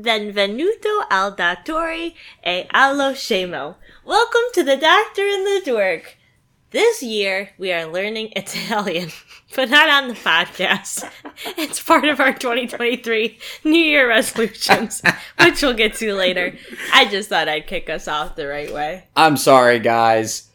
Benvenuto 0.00 1.04
al 1.10 1.34
dottore 1.34 2.12
e 2.40 2.66
allo 2.70 3.14
scemo. 3.14 3.78
Welcome 4.04 4.48
to 4.54 4.62
the 4.62 4.76
Doctor 4.76 5.22
and 5.22 5.44
the 5.44 5.62
Dork. 5.64 6.16
This 6.70 7.02
year 7.02 7.50
we 7.58 7.72
are 7.72 7.84
learning 7.84 8.30
Italian, 8.36 9.10
but 9.56 9.70
not 9.70 9.88
on 9.88 10.06
the 10.06 10.14
podcast. 10.14 11.10
It's 11.56 11.82
part 11.82 12.04
of 12.04 12.20
our 12.20 12.32
2023 12.32 13.38
New 13.64 13.76
Year 13.76 14.08
resolutions, 14.08 15.02
which 15.40 15.62
we'll 15.62 15.74
get 15.74 15.94
to 15.94 16.14
later. 16.14 16.56
I 16.92 17.06
just 17.06 17.28
thought 17.28 17.48
I'd 17.48 17.66
kick 17.66 17.90
us 17.90 18.06
off 18.06 18.36
the 18.36 18.46
right 18.46 18.72
way. 18.72 19.08
I'm 19.16 19.36
sorry, 19.36 19.80
guys. 19.80 20.48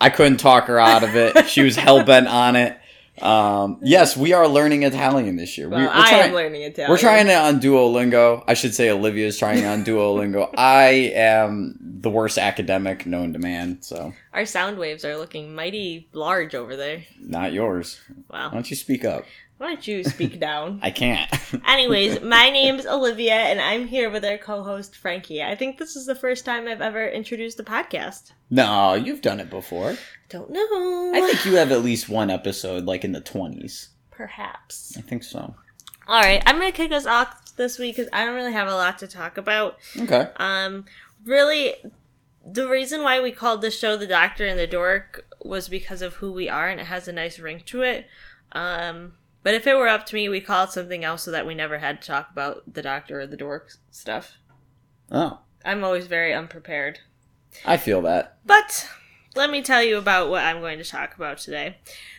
I 0.00 0.08
couldn't 0.08 0.38
talk 0.38 0.64
her 0.68 0.80
out 0.80 1.02
of 1.02 1.14
it. 1.14 1.46
She 1.46 1.62
was 1.62 1.76
hell 1.76 2.04
bent 2.04 2.26
on 2.26 2.56
it. 2.56 2.78
Um, 3.20 3.78
yes, 3.82 4.16
we 4.16 4.32
are 4.32 4.48
learning 4.48 4.84
Italian 4.84 5.36
this 5.36 5.58
year. 5.58 5.68
Well, 5.68 5.80
we, 5.80 5.84
we're 5.86 5.92
I 5.92 6.08
trying, 6.08 6.22
am 6.30 6.34
learning 6.34 6.62
Italian. 6.62 6.90
We're 6.90 6.98
trying 6.98 7.26
it 7.28 7.36
on 7.36 7.60
Duolingo. 7.60 8.42
I 8.48 8.54
should 8.54 8.74
say 8.74 8.90
Olivia 8.90 9.26
is 9.26 9.38
trying 9.38 9.58
it 9.58 9.66
on 9.66 9.84
Duolingo. 9.84 10.52
I 10.56 11.12
am 11.14 11.76
the 11.80 12.10
worst 12.10 12.38
academic 12.38 13.04
known 13.04 13.32
to 13.34 13.38
man, 13.38 13.82
so 13.82 14.14
Our 14.32 14.46
sound 14.46 14.78
waves 14.78 15.04
are 15.04 15.16
looking 15.18 15.54
mighty 15.54 16.08
large 16.12 16.54
over 16.54 16.74
there. 16.76 17.04
not 17.20 17.52
yours. 17.52 18.00
Wow. 18.30 18.48
Why 18.48 18.54
don't 18.54 18.70
you 18.70 18.76
speak 18.76 19.04
up? 19.04 19.24
Why 19.62 19.68
don't 19.74 19.86
you 19.86 20.02
speak 20.02 20.40
down? 20.48 20.80
I 20.82 20.90
can't. 20.90 21.30
Anyways, 21.68 22.20
my 22.20 22.50
name's 22.50 22.84
Olivia, 22.84 23.34
and 23.36 23.60
I'm 23.60 23.86
here 23.86 24.10
with 24.10 24.24
our 24.24 24.36
co-host 24.36 24.96
Frankie. 24.96 25.40
I 25.40 25.54
think 25.54 25.78
this 25.78 25.94
is 25.94 26.04
the 26.04 26.16
first 26.16 26.44
time 26.44 26.66
I've 26.66 26.80
ever 26.80 27.06
introduced 27.06 27.58
the 27.58 27.62
podcast. 27.62 28.32
no, 28.50 28.94
you've 28.94 29.22
done 29.22 29.38
it 29.38 29.50
before. 29.50 29.96
Don't 30.28 30.50
know. 30.50 31.12
I 31.14 31.20
think 31.20 31.44
you 31.44 31.54
have 31.54 31.70
at 31.70 31.84
least 31.84 32.08
one 32.08 32.28
episode, 32.28 32.86
like 32.86 33.04
in 33.04 33.12
the 33.12 33.20
20s. 33.20 33.90
perhaps. 34.10 34.96
I 34.98 35.00
think 35.00 35.22
so. 35.22 35.54
All 36.08 36.20
right, 36.20 36.42
I'm 36.44 36.58
gonna 36.58 36.72
kick 36.72 36.90
us 36.90 37.06
off 37.06 37.54
this 37.54 37.78
week 37.78 37.94
because 37.96 38.10
I 38.12 38.24
don't 38.24 38.34
really 38.34 38.52
have 38.52 38.66
a 38.66 38.74
lot 38.74 38.98
to 38.98 39.06
talk 39.06 39.38
about. 39.38 39.76
Okay. 39.96 40.26
Um, 40.38 40.86
really, 41.24 41.74
the 42.44 42.68
reason 42.68 43.04
why 43.04 43.20
we 43.20 43.30
called 43.30 43.62
this 43.62 43.78
show 43.78 43.96
"The 43.96 44.08
Doctor 44.08 44.44
and 44.44 44.58
the 44.58 44.66
Dork" 44.66 45.24
was 45.40 45.68
because 45.68 46.02
of 46.02 46.14
who 46.14 46.32
we 46.32 46.48
are, 46.48 46.68
and 46.68 46.80
it 46.80 46.86
has 46.86 47.06
a 47.06 47.12
nice 47.12 47.38
ring 47.38 47.62
to 47.66 47.82
it. 47.82 48.06
Um, 48.50 49.12
but 49.42 49.54
if 49.54 49.66
it 49.66 49.76
were 49.76 49.88
up 49.88 50.06
to 50.06 50.14
me, 50.14 50.28
we'd 50.28 50.46
call 50.46 50.64
it 50.64 50.70
something 50.70 51.04
else 51.04 51.22
so 51.22 51.30
that 51.30 51.46
we 51.46 51.54
never 51.54 51.78
had 51.78 52.00
to 52.00 52.06
talk 52.06 52.30
about 52.30 52.62
the 52.72 52.82
Doctor 52.82 53.20
or 53.20 53.26
the 53.26 53.36
Dork 53.36 53.72
stuff. 53.90 54.36
Oh, 55.10 55.40
I'm 55.64 55.84
always 55.84 56.06
very 56.06 56.32
unprepared. 56.32 57.00
I 57.64 57.76
feel 57.76 58.02
that. 58.02 58.38
But 58.46 58.88
let 59.34 59.50
me 59.50 59.62
tell 59.62 59.82
you 59.82 59.98
about 59.98 60.30
what 60.30 60.44
I'm 60.44 60.60
going 60.60 60.78
to 60.78 60.84
talk 60.84 61.14
about 61.14 61.38
today. 61.38 61.76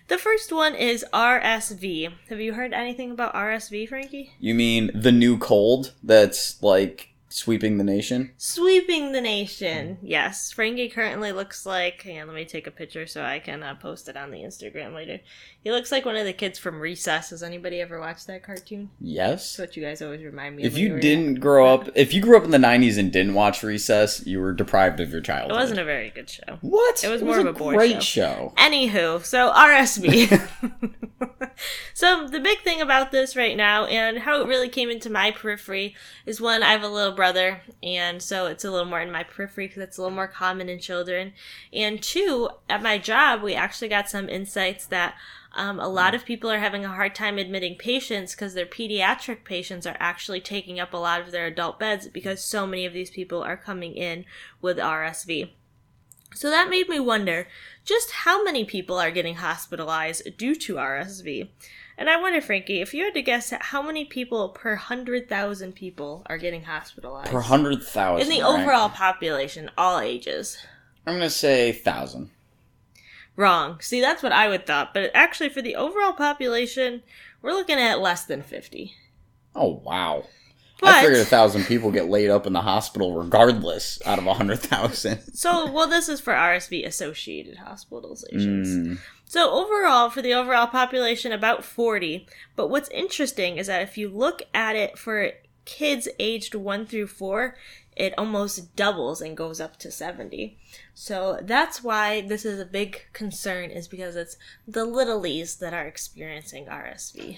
The 0.08 0.18
first 0.18 0.52
one 0.52 0.76
is 0.76 1.06
RSV. 1.14 2.12
Have 2.30 2.42
you 2.42 2.54
heard 2.54 2.74
anything 2.74 3.12
about 3.12 3.34
RSV, 3.34 3.88
Frankie? 3.88 4.34
You 4.40 4.54
mean 4.54 4.92
the 4.94 5.12
new 5.12 5.38
cold 5.38 5.94
that's 6.04 6.62
like 6.62 7.13
sweeping 7.34 7.78
the 7.78 7.84
nation? 7.84 8.32
Sweeping 8.38 9.12
the 9.12 9.22
nation. 9.22 9.98
Yes, 10.02 10.52
Frankie 10.52 10.90
currently 10.90 11.32
looks 11.32 11.66
like. 11.66 12.02
Hang 12.04 12.22
on, 12.22 12.28
let 12.28 12.36
me 12.36 12.46
take 12.46 12.68
a 12.68 12.72
picture 12.72 13.08
so 13.08 13.24
I 13.24 13.40
can 13.40 13.64
uh, 13.64 13.76
post 13.76 14.08
it 14.10 14.18
on 14.18 14.32
the 14.32 14.40
Instagram 14.40 14.94
later. 14.94 15.20
He 15.64 15.72
looks 15.72 15.92
like 15.92 16.06
one 16.06 16.16
of 16.16 16.26
the 16.26 16.34
kids 16.34 16.60
from 16.60 16.80
Recess. 16.80 17.32
Has 17.32 17.44
anybody 17.44 17.82
ever 17.82 18.00
watched 18.00 18.28
that 18.28 18.44
cartoon? 18.44 18.90
Yes. 19.00 19.56
That's 19.56 19.70
what 19.70 19.78
you 19.78 19.84
guys 19.84 20.02
always 20.02 20.24
remind 20.24 20.58
me. 20.58 20.64
If 20.64 20.78
you 20.78 21.00
didn't 21.00 21.36
grow 21.36 21.74
up, 21.74 21.90
if 21.96 22.14
you 22.14 22.22
grew 22.22 22.38
up 22.38 22.44
in 22.44 22.52
the 22.52 22.58
'90s 22.58 22.98
and 22.98 23.12
didn't 23.12 23.34
watch 23.34 23.64
Recess, 23.64 24.26
you 24.26 24.40
were 24.40 24.54
deprived 24.54 25.00
of 25.00 25.12
your 25.12 25.22
childhood. 25.22 25.52
it 25.52 25.60
wasn't 25.60 25.80
a 25.80 25.86
very 25.86 26.10
good 26.10 26.30
show. 26.30 26.58
What? 26.62 27.04
it 27.04 27.10
was 27.10 27.22
more 27.22 27.40
of 27.40 27.46
a 27.46 27.54
boy 27.54 27.74
great 27.76 28.04
show. 28.04 28.54
Anywho, 28.58 29.24
so 29.24 29.52
RSV. 29.52 30.50
so 31.94 32.28
the 32.28 32.40
big 32.40 32.62
thing 32.62 32.82
about 32.82 33.12
this 33.12 33.36
right 33.36 33.56
now 33.56 33.86
and 33.86 34.20
how 34.20 34.42
it 34.42 34.48
really 34.48 34.70
came 34.70 34.90
into 34.90 35.10
my 35.10 35.32
periphery 35.32 35.96
is 36.26 36.42
one, 36.42 36.64
I 36.64 36.72
have 36.72 36.84
a 36.84 36.88
little 36.88 37.14
brother, 37.14 37.62
and 37.82 38.22
so 38.22 38.48
it's 38.48 38.66
a 38.66 38.72
little 38.72 38.86
more 38.86 39.02
in 39.02 39.12
my 39.12 39.24
periphery 39.24 39.68
because 39.68 39.84
it's 39.84 39.98
a 39.98 40.02
little 40.02 40.16
more 40.16 40.28
common 40.28 40.70
in 40.70 40.80
children. 40.80 41.34
And 41.72 42.02
two, 42.02 42.50
at 42.70 42.84
my 42.84 42.98
job, 42.98 43.42
we 43.42 43.54
actually 43.54 43.90
got 43.90 44.10
some 44.10 44.30
insights 44.30 44.86
that 44.88 45.16
um, 45.56 45.80
a 45.80 45.88
lot 45.88 46.16
of 46.16 46.26
people 46.26 46.50
are 46.50 46.60
having 46.60 46.84
a 46.84 46.90
hard 46.90 47.14
time 47.14 47.38
admitting 47.38 47.78
patients 47.78 48.34
because 48.34 48.54
their 48.54 48.66
pediatric 48.66 49.44
patients 49.44 49.86
are 49.86 49.98
actually 50.00 50.42
taking 50.42 50.80
up 50.80 50.94
a 50.94 50.98
lot 50.98 51.22
of 51.22 51.32
their 51.32 51.46
adult 51.46 51.80
beds 51.80 52.08
because 52.08 52.44
so 52.44 52.66
many 52.66 52.86
of 52.86 52.94
these 52.94 53.12
people 53.12 53.42
are 53.44 53.58
coming 53.58 53.94
in 53.94 54.26
with 54.62 54.78
RSV. 54.78 55.52
So 56.36 56.50
that 56.50 56.70
made 56.70 56.90
me 56.90 57.00
wonder 57.00 57.48
just 57.86 58.12
how 58.12 58.44
many 58.44 58.66
people 58.66 58.98
are 58.98 59.12
getting 59.12 59.36
hospitalized 59.36 60.38
due 60.38 60.56
to 60.56 60.76
RSV. 60.76 61.50
And 61.98 62.10
I 62.10 62.20
wonder, 62.20 62.42
Frankie, 62.42 62.82
if 62.82 62.94
you 62.94 63.04
had 63.04 63.14
to 63.14 63.22
guess 63.22 63.54
how 63.60 63.82
many 63.82 64.04
people 64.06 64.50
per 64.50 64.72
100,000 64.72 65.74
people 65.74 66.24
are 66.26 66.38
getting 66.40 66.64
hospitalized 66.64 67.30
Per 67.30 67.42
hundred 67.42 67.84
thousand. 67.84 68.26
in 68.26 68.34
the 68.36 68.44
right? 68.44 68.62
overall 68.62 68.90
population, 68.90 69.70
all 69.78 70.00
ages. 70.00 70.58
I'm 71.06 71.14
gonna 71.16 71.30
say 71.30 71.72
thousand. 71.72 72.32
Wrong. 73.36 73.80
See, 73.82 74.00
that's 74.02 74.24
what 74.24 74.32
I 74.32 74.48
would 74.48 74.66
thought, 74.66 74.94
but 74.94 75.12
actually 75.14 75.50
for 75.50 75.62
the 75.62 75.76
overall 75.76 76.14
population, 76.14 77.04
we're 77.42 77.54
looking 77.54 77.78
at 77.80 78.00
less 78.00 78.26
than 78.26 78.42
50. 78.42 78.94
Oh 79.56 79.82
wow. 79.84 80.26
But 80.84 80.96
I 80.96 81.02
figured 81.02 81.22
a 81.22 81.26
thousand 81.26 81.64
people 81.66 81.92
get 81.92 82.10
laid 82.10 82.30
up 82.30 82.46
in 82.46 82.54
the 82.54 82.62
hospital 82.62 83.16
regardless 83.16 84.00
out 84.06 84.20
of 84.20 84.28
a 84.28 84.34
hundred 84.34 84.60
thousand. 84.60 85.22
so, 85.34 85.72
well, 85.72 85.88
this 85.88 86.10
is 86.10 86.20
for 86.20 86.34
RSV 86.34 86.86
associated 86.86 87.58
hospitalizations. 87.58 88.68
Mm. 88.68 88.98
So 89.26 89.52
overall, 89.52 90.10
for 90.10 90.22
the 90.22 90.34
overall 90.34 90.68
population, 90.68 91.32
about 91.32 91.64
40. 91.64 92.28
But 92.56 92.70
what's 92.70 92.90
interesting 92.90 93.58
is 93.58 93.68
that 93.68 93.82
if 93.82 93.98
you 93.98 94.10
look 94.10 94.44
at 94.54 94.76
it 94.76 94.98
for 94.98 95.32
kids 95.66 96.08
aged 96.20 96.54
1 96.54 96.86
through 96.86 97.08
4, 97.08 97.56
it 97.96 98.14
almost 98.18 98.76
doubles 98.76 99.22
and 99.22 99.38
goes 99.38 99.62
up 99.62 99.78
to 99.78 99.92
70. 99.92 100.58
So 100.94 101.40
that's 101.42 101.84
why 101.84 102.22
this 102.22 102.46
is 102.46 102.60
a 102.60 102.66
big 102.66 103.06
concern 103.14 103.70
is 103.70 103.88
because 103.88 104.16
it's 104.16 104.38
the 104.68 104.86
littlies 104.86 105.60
that 105.60 105.74
are 105.74 105.88
experiencing 105.88 106.66
RSV. 106.66 107.38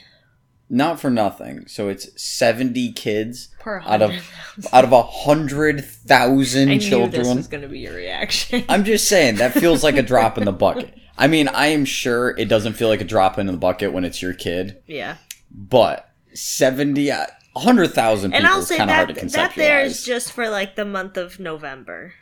Not 0.70 1.00
for 1.00 1.12
nothing. 1.12 1.68
So 1.68 1.90
it's 1.90 2.10
seventy 2.22 2.92
kids 2.92 3.50
Per 3.60 3.82
out 3.82 4.02
of 4.02 4.10
100,000. 4.10 4.74
out 4.74 4.84
of 4.84 4.92
a 4.92 5.04
hundred 5.04 5.86
thousand 5.86 6.70
I 6.70 6.74
knew 6.74 6.80
this 6.80 6.90
children. 6.90 7.38
was 7.38 7.48
going 7.48 7.62
to 7.62 7.70
be 7.70 7.80
your 7.80 7.94
reaction. 7.94 8.66
I'm 8.68 8.84
just 8.84 9.08
saying 9.08 9.36
that 9.36 9.54
feels 9.54 9.84
like 9.84 9.96
a 9.96 10.02
drop 10.04 10.38
in 10.38 10.46
the 10.46 10.52
bucket. 10.52 10.98
I 11.18 11.28
mean, 11.28 11.48
I 11.48 11.68
am 11.68 11.86
sure 11.86 12.36
it 12.38 12.50
doesn't 12.50 12.74
feel 12.74 12.90
like 12.90 13.02
a 13.02 13.06
drop 13.06 13.38
in 13.38 13.46
the 13.48 13.54
bucket 13.54 13.94
when 13.94 14.04
it's 14.04 14.22
your 14.22 14.34
kid, 14.34 14.82
yeah. 14.86 15.16
but 15.50 16.10
70, 16.34 17.10
uh, 17.10 17.26
100,000 17.54 18.34
And 18.34 18.46
I'll 18.46 18.62
say 18.62 18.78
that 18.78 19.16
that 19.32 19.56
there 19.56 19.80
is 19.82 20.04
just 20.04 20.34
for 20.34 20.50
like 20.50 20.76
the 20.76 20.84
month 20.84 21.16
of 21.16 21.40
November. 21.40 22.14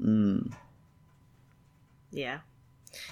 Mm. 0.00 0.54
Yeah. 2.10 2.38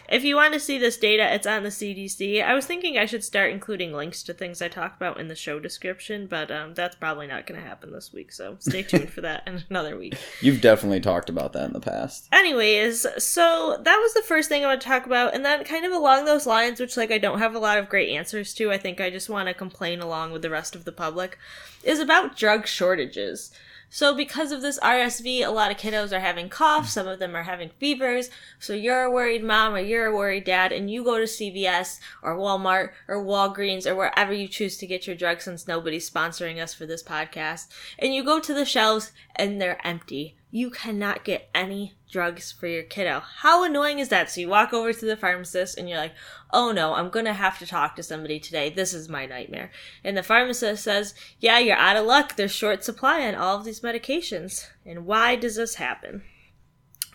If 0.09 0.25
you 0.25 0.37
want 0.37 0.55
to 0.55 0.61
see 0.61 0.79
this 0.79 0.97
data, 0.97 1.35
it's 1.35 1.47
on 1.47 1.63
the 1.63 1.71
CDC. 1.71 2.43
I 2.45 2.55
was 2.55 2.67
thinking 2.67 2.97
I 2.97 3.07
should 3.07 3.25
start 3.25 3.51
including 3.51 3.93
links 3.93 4.23
to 4.25 4.35
things 4.35 4.63
I 4.63 4.69
talk 4.69 4.97
about 4.97 5.19
in 5.19 5.29
the 5.29 5.35
show 5.35 5.59
description, 5.59 6.27
but 6.27 6.51
um, 6.51 6.75
that's 6.75 6.97
probably 6.97 7.27
not 7.27 7.47
going 7.47 7.61
to 7.61 7.67
happen 7.67 7.93
this 7.93 8.13
week, 8.13 8.33
so 8.33 8.57
stay 8.61 8.83
tuned 8.85 9.11
for 9.11 9.21
that 9.23 9.43
in 9.47 9.65
another 9.69 9.99
week. 9.99 10.15
You've 10.41 10.61
definitely 10.61 11.01
talked 11.01 11.29
about 11.29 11.53
that 11.55 11.65
in 11.65 11.73
the 11.73 11.81
past. 11.81 12.29
Anyways, 12.33 13.07
so 13.19 13.81
that 13.83 13.97
was 13.97 14.15
the 14.15 14.23
first 14.23 14.49
thing 14.49 14.65
I 14.65 14.69
want 14.69 14.81
to 14.81 14.87
talk 14.87 15.07
about, 15.07 15.35
and 15.35 15.45
then 15.45 15.65
kind 15.65 15.85
of 15.85 15.93
along 15.93 16.25
those 16.25 16.47
lines, 16.47 16.81
which 16.81 16.97
like 16.97 17.11
I 17.11 17.19
don't 17.19 17.39
have 17.39 17.55
a 17.55 17.61
lot 17.61 17.79
of 17.79 17.89
great 17.89 18.11
answers 18.11 18.55
to, 18.55 18.71
I 18.71 18.79
think 18.79 19.01
I 19.01 19.11
just 19.11 19.29
want 19.29 19.49
to 19.49 19.55
complain 19.55 20.01
along 20.01 20.33
with 20.33 20.43
the 20.43 20.51
rest 20.51 20.77
of 20.77 20.85
the 20.85 20.93
public, 20.93 21.39
is 21.83 21.99
about 21.99 22.37
drug 22.37 22.67
shortages. 22.67 23.51
So 23.89 24.15
because 24.15 24.53
of 24.53 24.63
this 24.63 24.79
RSV, 24.81 25.47
a 25.47 25.51
lot 25.51 25.71
of 25.71 25.77
kiddos 25.77 26.13
are 26.13 26.21
having 26.21 26.49
coughs, 26.49 26.93
some 26.93 27.07
of 27.07 27.19
them 27.19 27.35
are 27.37 27.45
having 27.45 27.71
fevers. 27.79 28.31
So 28.59 28.73
you're 28.73 29.05
a 29.05 29.11
worried 29.11 29.45
mom 29.45 29.75
or 29.75 29.81
you're 29.81 30.07
a 30.07 30.15
worried 30.15 30.45
dad 30.45 30.73
and 30.73 30.91
you 30.91 31.05
go 31.05 31.19
to 31.19 31.25
CVS 31.25 32.01
or 32.23 32.37
Walmart 32.37 32.91
or 33.09 33.25
Walgreens 33.25 33.87
or 33.87 33.95
wherever 33.95 34.33
you 34.33 34.49
choose 34.49 34.77
to 34.79 34.87
get 34.87 35.07
your 35.07 35.17
drugs 35.17 35.45
since 35.45 35.69
nobody's 35.69 36.09
sponsoring 36.09 36.61
us 36.63 36.75
for 36.75 36.87
this 36.87 37.03
podcast. 37.03 37.69
And 37.99 38.15
you 38.15 38.25
go 38.25 38.41
to 38.41 38.55
the 38.55 38.65
shelves 38.65 39.13
and 39.37 39.61
they're 39.61 39.85
empty. 39.87 40.37
You 40.57 40.71
cannot 40.71 41.23
get 41.23 41.51
any 41.55 41.99
drugs 42.11 42.51
for 42.51 42.67
your 42.67 42.83
kiddo. 42.83 43.21
How 43.21 43.63
annoying 43.63 43.99
is 43.99 44.09
that? 44.09 44.31
So 44.31 44.41
you 44.41 44.49
walk 44.49 44.73
over 44.73 44.91
to 44.91 45.05
the 45.05 45.15
pharmacist 45.15 45.77
and 45.77 45.87
you're 45.87 45.99
like, 45.99 46.15
oh 46.51 46.73
no, 46.73 46.95
I'm 46.95 47.11
gonna 47.11 47.35
have 47.35 47.59
to 47.59 47.67
talk 47.67 47.95
to 47.97 48.03
somebody 48.03 48.41
today. 48.41 48.71
This 48.71 48.95
is 48.95 49.07
my 49.07 49.27
nightmare. 49.27 49.71
And 50.03 50.17
the 50.17 50.23
pharmacist 50.23 50.83
says, 50.83 51.15
yeah, 51.41 51.59
you're 51.59 51.77
out 51.77 51.99
of 51.99 52.07
luck. 52.07 52.37
There's 52.37 52.53
short 52.53 52.85
supply 52.85 53.29
on 53.29 53.35
all 53.35 53.59
of 53.59 53.67
these 53.67 53.81
medications. 53.81 54.67
And 54.87 55.05
why 55.05 55.37
does 55.37 55.57
this 55.57 55.75
happen? 55.75 56.23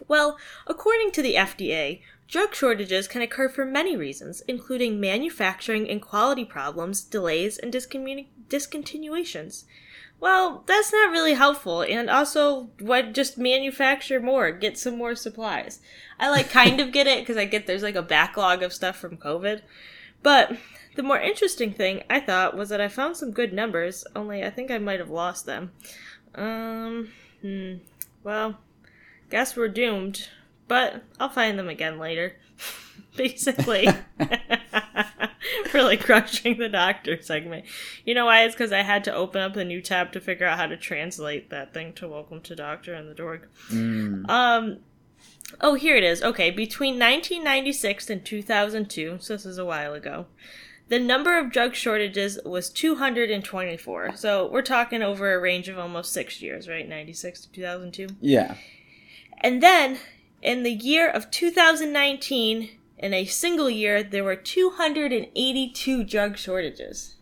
Well, 0.07 0.37
according 0.67 1.09
to 1.13 1.23
the 1.23 1.33
FDA, 1.33 2.01
drug 2.27 2.53
shortages 2.53 3.07
can 3.07 3.23
occur 3.23 3.49
for 3.49 3.65
many 3.65 3.97
reasons, 3.97 4.41
including 4.41 4.99
manufacturing 4.99 5.89
and 5.89 5.99
quality 5.99 6.45
problems, 6.45 7.01
delays, 7.01 7.57
and 7.57 7.73
discontinuations. 7.73 9.65
Well, 10.21 10.63
that's 10.67 10.93
not 10.93 11.11
really 11.11 11.33
helpful, 11.33 11.81
and 11.81 12.09
also, 12.09 12.69
why 12.79 13.01
just 13.01 13.37
manufacture 13.37 14.19
more? 14.21 14.51
Get 14.51 14.77
some 14.77 14.97
more 14.97 15.15
supplies. 15.15 15.81
I 16.19 16.29
like 16.29 16.49
kind 16.51 16.79
of 16.79 16.91
get 16.93 17.07
it 17.07 17.19
because 17.21 17.37
I 17.37 17.45
get 17.45 17.67
there's 17.67 17.83
like 17.83 17.95
a 17.95 18.01
backlog 18.03 18.61
of 18.63 18.71
stuff 18.73 18.97
from 18.97 19.17
COVID, 19.17 19.61
but 20.23 20.57
The 20.95 21.03
more 21.03 21.19
interesting 21.19 21.73
thing 21.73 22.03
I 22.09 22.19
thought 22.21 22.57
was 22.57 22.69
that 22.69 22.81
I 22.81 22.89
found 22.89 23.17
some 23.17 23.31
good 23.31 23.53
numbers, 23.53 24.05
only 24.15 24.43
I 24.43 24.49
think 24.51 24.71
I 24.71 24.77
might 24.79 24.99
have 24.99 25.09
lost 25.09 25.45
them. 25.47 25.71
Um, 26.35 27.09
hmm. 27.41 27.75
Well, 28.23 28.59
guess 29.31 29.55
we're 29.57 29.69
doomed, 29.69 30.29
but 30.67 31.03
I'll 31.19 31.29
find 31.29 31.59
them 31.59 31.69
again 31.69 31.99
later. 31.99 32.37
Basically. 33.17 33.89
really 35.73 35.97
crushing 35.97 36.57
the 36.57 36.69
doctor 36.69 37.21
segment. 37.21 37.65
You 38.05 38.13
know 38.13 38.25
why? 38.25 38.43
It's 38.43 38.55
because 38.55 38.71
I 38.71 38.81
had 38.81 39.03
to 39.05 39.13
open 39.13 39.41
up 39.41 39.55
a 39.55 39.65
new 39.65 39.81
tab 39.81 40.11
to 40.13 40.19
figure 40.19 40.45
out 40.45 40.57
how 40.57 40.67
to 40.67 40.77
translate 40.77 41.49
that 41.49 41.73
thing 41.73 41.93
to 41.93 42.07
Welcome 42.07 42.41
to 42.41 42.55
Doctor 42.55 42.93
and 42.93 43.09
the 43.09 43.13
Dork. 43.13 43.49
Mm. 43.69 44.29
Um, 44.29 44.77
oh, 45.59 45.75
here 45.75 45.95
it 45.95 46.03
is. 46.03 46.21
Okay, 46.21 46.51
between 46.51 46.95
1996 46.95 48.09
and 48.09 48.25
2002, 48.25 49.17
so 49.19 49.33
this 49.33 49.45
is 49.45 49.57
a 49.57 49.65
while 49.65 49.93
ago, 49.93 50.25
the 50.89 50.99
number 50.99 51.37
of 51.37 51.51
drug 51.51 51.73
shortages 51.73 52.37
was 52.43 52.69
224. 52.69 54.17
So 54.17 54.49
we're 54.51 54.61
talking 54.61 55.01
over 55.01 55.33
a 55.33 55.39
range 55.39 55.69
of 55.69 55.79
almost 55.79 56.11
six 56.11 56.41
years, 56.41 56.67
right? 56.67 56.87
96 56.87 57.41
to 57.41 57.51
2002. 57.51 58.07
Yeah. 58.19 58.55
And 59.39 59.63
then 59.63 59.99
in 60.41 60.63
the 60.63 60.71
year 60.71 61.09
of 61.09 61.31
2019, 61.31 62.71
in 63.01 63.13
a 63.13 63.25
single 63.25 63.69
year, 63.69 64.03
there 64.03 64.23
were 64.23 64.35
282 64.35 66.03
drug 66.03 66.37
shortages. 66.37 67.15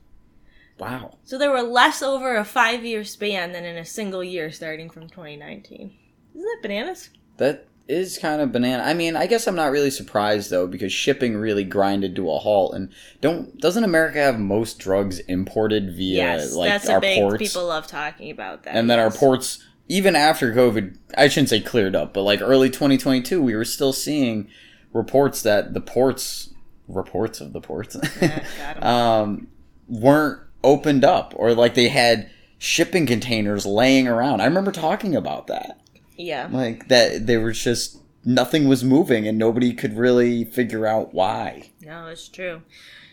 Wow. 0.77 1.17
So 1.23 1.37
there 1.37 1.51
were 1.51 1.61
less 1.61 2.01
over 2.01 2.35
a 2.35 2.45
five 2.45 2.85
year 2.85 3.03
span 3.03 3.51
than 3.51 3.65
in 3.65 3.77
a 3.77 3.85
single 3.85 4.23
year 4.23 4.51
starting 4.51 4.89
from 4.89 5.09
2019. 5.09 5.93
Isn't 6.33 6.41
that 6.41 6.59
bananas? 6.61 7.09
That 7.37 7.67
is 7.87 8.17
kind 8.17 8.41
of 8.41 8.51
banana. 8.51 8.83
I 8.83 8.93
mean, 8.93 9.15
I 9.15 9.25
guess 9.25 9.47
I'm 9.47 9.55
not 9.55 9.71
really 9.71 9.89
surprised 9.89 10.51
though 10.51 10.67
because 10.67 10.93
shipping 10.93 11.35
really 11.35 11.63
grinded 11.63 12.15
to 12.15 12.29
a 12.29 12.37
halt. 12.37 12.75
And 12.75 12.93
don't 13.19 13.59
doesn't 13.59 13.83
America 13.83 14.19
have 14.19 14.39
most 14.39 14.79
drugs 14.79 15.19
imported 15.19 15.95
via 15.95 16.15
yes, 16.15 16.53
like 16.53 16.69
that's 16.69 16.87
our 16.87 16.99
a 16.99 17.01
big. 17.01 17.19
ports? 17.19 17.39
People 17.39 17.67
love 17.67 17.87
talking 17.87 18.31
about 18.31 18.63
that. 18.63 18.75
and 18.75 18.89
then 18.89 18.99
our 18.99 19.11
ports, 19.11 19.65
even 19.89 20.15
after 20.15 20.53
COVID, 20.53 20.97
I 21.17 21.27
shouldn't 21.27 21.49
say 21.49 21.59
cleared 21.59 21.95
up, 21.95 22.13
but 22.13 22.21
like 22.21 22.41
early 22.41 22.69
2022, 22.69 23.41
we 23.41 23.55
were 23.55 23.65
still 23.65 23.91
seeing 23.91 24.49
reports 24.93 25.41
that 25.43 25.73
the 25.73 25.81
ports, 25.81 26.53
reports 26.87 27.41
of 27.41 27.53
the 27.53 27.61
ports, 27.61 27.95
Yeah, 28.21 28.43
um, 29.21 29.47
weren't 29.87 30.41
opened 30.63 31.03
up 31.05 31.33
or 31.37 31.53
like 31.53 31.73
they 31.75 31.89
had 31.89 32.29
shipping 32.57 33.05
containers 33.05 33.65
laying 33.65 34.07
around. 34.07 34.41
I 34.41 34.45
remember 34.45 34.71
talking 34.71 35.15
about 35.15 35.47
that. 35.47 35.79
yeah. 36.17 36.47
Like 36.51 36.87
that 36.89 37.25
they 37.27 37.37
were 37.37 37.51
just 37.53 37.97
nothing 38.25 38.67
was 38.67 38.83
moving 38.83 39.27
and 39.27 39.37
nobody 39.37 39.73
could 39.73 39.95
really 39.97 40.43
figure 40.43 40.85
out 40.85 41.13
why. 41.13 41.71
No, 41.81 42.07
it's 42.07 42.27
true. 42.27 42.61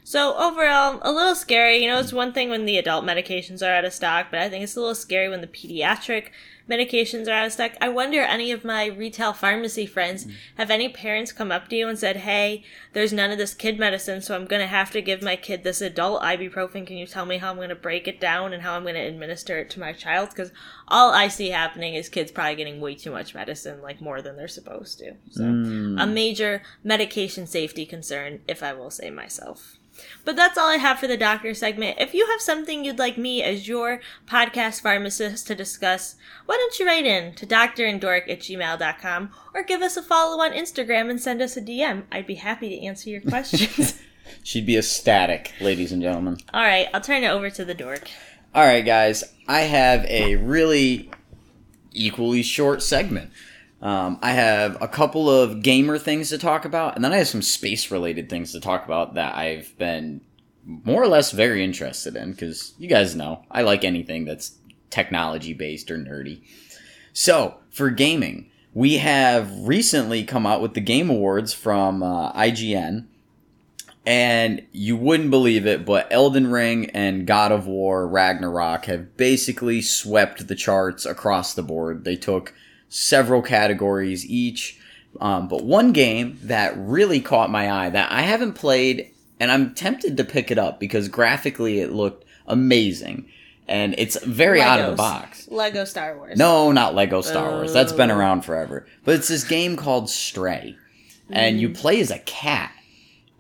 So 0.03 0.37
overall, 0.37 1.01
a 1.03 1.11
little 1.13 1.35
scary. 1.35 1.79
You 1.79 1.89
know, 1.91 1.99
it's 1.99 2.13
one 2.13 2.33
thing 2.33 2.49
when 2.49 2.65
the 2.65 2.79
adult 2.79 3.05
medications 3.05 3.61
are 3.61 3.73
out 3.75 3.85
of 3.85 3.93
stock, 3.93 4.29
but 4.31 4.41
I 4.41 4.49
think 4.49 4.63
it's 4.65 4.77
a 4.77 4.81
little 4.81 4.95
scary 4.95 5.29
when 5.29 5.41
the 5.41 5.47
pediatric 5.49 6.29
medications 6.69 7.29
are 7.29 7.33
out 7.33 7.47
of 7.47 7.53
stock. 7.53 7.73
I 7.81 7.89
wonder 7.89 8.21
any 8.21 8.51
of 8.51 8.65
my 8.65 8.87
retail 8.87 9.33
pharmacy 9.33 9.87
friends 9.87 10.27
have 10.57 10.71
any 10.71 10.89
parents 10.89 11.33
come 11.33 11.53
up 11.53 11.69
to 11.69 11.77
you 11.77 11.89
and 11.89 11.99
said, 11.99 12.19
"Hey, 12.19 12.65
there's 12.93 13.13
none 13.13 13.31
of 13.31 13.39
this 13.39 13.55
kid 13.55 13.79
medicine, 13.79 14.21
so 14.23 14.35
I'm 14.35 14.47
going 14.47 14.61
to 14.63 14.67
have 14.67 14.91
to 14.93 15.01
give 15.03 15.23
my 15.23 15.37
kid 15.37 15.63
this 15.65 15.81
adult 15.81 16.23
ibuprofen. 16.23 16.87
Can 16.87 16.97
you 16.97 17.07
tell 17.07 17.27
me 17.27 17.39
how 17.39 17.51
I'm 17.51 17.57
going 17.57 17.69
to 17.69 17.75
break 17.75 18.09
it 18.09 18.21
down 18.21 18.53
and 18.53 18.63
how 18.63 18.75
I'm 18.75 18.83
going 18.83 18.95
to 18.95 19.01
administer 19.01 19.59
it 19.59 19.71
to 19.71 19.81
my 19.81 19.93
child?" 19.93 20.31
Because 20.31 20.51
all 20.89 21.13
I 21.13 21.29
see 21.29 21.51
happening 21.51 21.95
is 21.95 22.09
kids 22.09 22.33
probably 22.33 22.57
getting 22.57 22.81
way 22.81 22.95
too 22.95 23.11
much 23.11 23.35
medicine, 23.35 23.83
like 23.83 24.01
more 24.01 24.23
than 24.23 24.37
they're 24.37 24.49
supposed 24.49 24.99
to. 24.99 25.15
So 25.31 25.43
Mm. 25.43 26.03
a 26.03 26.07
major 26.07 26.63
medication 26.85 27.47
safety 27.47 27.87
concern, 27.87 28.41
if 28.49 28.63
I 28.63 28.73
will 28.73 28.91
say 28.91 29.11
myself. 29.11 29.77
But 30.25 30.37
that's 30.37 30.59
all 30.59 30.69
I 30.69 30.77
have 30.77 30.99
for 30.99 31.07
the 31.07 31.17
doctor 31.17 31.55
segment. 31.55 31.99
If 32.01 32.15
you 32.15 32.27
have 32.27 32.41
something 32.41 32.85
you'd 32.85 32.99
like 32.99 33.17
me 33.17 33.43
as 33.43 33.69
your 33.69 34.01
podcast 34.27 34.81
pharmacist 34.81 35.47
to 35.47 35.55
discuss, 35.55 36.17
why 36.47 36.57
don't 36.57 36.79
you 36.79 36.87
write 36.87 37.07
in 37.07 37.35
to 37.35 37.47
drandork 37.47 38.29
at 38.29 38.41
gmail.com 38.41 39.31
or 39.55 39.63
give 39.63 39.83
us 39.83 39.97
a 39.97 40.03
follow 40.03 40.43
on 40.43 40.53
Instagram 40.53 41.11
and 41.11 41.21
send 41.21 41.41
us 41.41 41.57
a 41.57 41.63
DM. 41.63 42.05
I'd 42.11 42.27
be 42.27 42.35
happy 42.37 42.69
to 42.71 42.85
answer 42.85 43.11
your 43.11 43.21
questions. 43.21 44.01
She'd 44.43 44.67
be 44.67 44.77
ecstatic, 44.77 45.53
ladies 45.61 45.93
and 45.93 46.03
gentlemen. 46.03 46.39
all 46.53 46.63
right, 46.63 46.89
I'll 46.93 47.01
turn 47.01 47.23
it 47.23 47.29
over 47.29 47.49
to 47.51 47.65
the 47.65 47.75
dork. 47.75 48.09
All 48.55 48.65
right, 48.65 48.85
guys, 48.85 49.23
I 49.47 49.61
have 49.61 50.05
a 50.07 50.37
really 50.37 51.11
equally 51.93 52.43
short 52.43 52.83
segment. 52.83 53.31
Um, 53.83 54.19
I 54.23 54.33
have 54.33 54.81
a 54.81 54.89
couple 54.89 55.29
of 55.29 55.63
gamer 55.63 55.99
things 55.99 56.31
to 56.31 56.39
talk 56.39 56.65
about, 56.65 56.97
and 56.97 57.05
then 57.05 57.13
I 57.13 57.19
have 57.19 57.29
some 57.29 57.43
space 57.43 57.91
related 57.91 58.29
things 58.29 58.53
to 58.53 58.61
talk 58.61 58.85
about 58.85 59.15
that 59.15 59.35
I've 59.37 59.77
been 59.77 60.23
more 60.65 61.03
or 61.03 61.09
less 61.09 61.31
very 61.31 61.63
interested 61.63 62.17
in 62.17 62.33
because 62.33 62.75
you 62.79 62.89
guys 62.89 63.15
know 63.15 63.45
I 63.51 63.63
like 63.63 63.85
anything 63.85 64.25
that's 64.25 64.57
technology 64.91 65.53
based 65.53 65.91
or 65.91 65.99
nerdy. 65.99 66.41
So, 67.13 67.57
for 67.71 67.91
gaming, 67.91 68.51
we 68.75 68.99
have 68.99 69.51
recently 69.61 70.25
come 70.25 70.47
out 70.47 70.61
with 70.61 70.75
the 70.75 70.81
Game 70.81 71.09
Awards 71.09 71.55
from 71.55 72.03
uh, 72.03 72.33
IGN, 72.33 73.07
and 74.05 74.63
you 74.73 74.97
wouldn't 74.97 75.31
believe 75.31 75.67
it, 75.67 75.85
but 75.85 76.09
Elden 76.11 76.51
Ring 76.51 76.91
and 76.91 77.27
God 77.27 77.53
of 77.53 77.67
War 77.67 78.07
Ragnarok 78.07 78.85
have 78.87 79.17
basically 79.17 79.81
swept 79.83 80.47
the 80.47 80.55
charts 80.55 81.07
across 81.07 81.55
the 81.55 81.63
board. 81.63 82.05
They 82.05 82.17
took 82.17 82.55
several 82.89 83.43
categories 83.43 84.25
each. 84.27 84.81
Um, 85.21 85.49
but 85.49 85.65
one 85.65 85.93
game 85.93 86.39
that 86.43 86.75
really 86.77 87.21
caught 87.21 87.51
my 87.51 87.71
eye 87.71 87.91
that 87.91 88.13
I 88.13 88.23
haven't 88.23 88.53
played, 88.53 89.11
and 89.41 89.51
I'm 89.51 89.75
tempted 89.75 90.17
to 90.17 90.25
pick 90.25 90.51
it 90.51 90.59
up 90.59 90.79
because 90.79 91.09
graphically 91.09 91.81
it 91.81 91.93
looked 91.93 92.25
amazing. 92.47 93.29
And 93.69 93.97
it's 93.99 94.23
very 94.23 94.63
out 94.63 94.79
of 94.79 94.91
the 94.91 94.97
box. 94.97 95.49
Lego 95.49 95.85
Star 95.85 96.17
Wars. 96.17 96.39
No, 96.39 96.71
not 96.71 96.95
Lego 96.95 97.21
Star 97.21 97.51
Wars. 97.51 97.73
That's 97.73 97.93
been 97.93 98.13
around 98.13 98.43
forever. 98.43 98.87
But 99.05 99.17
it's 99.17 99.29
this 99.29 99.43
game 99.43 99.77
called 99.77 100.09
Stray. 100.09 100.77
And 101.31 101.61
you 101.61 101.71
play 101.71 102.01
as 102.01 102.13
a 102.13 102.21
cat 102.21 102.73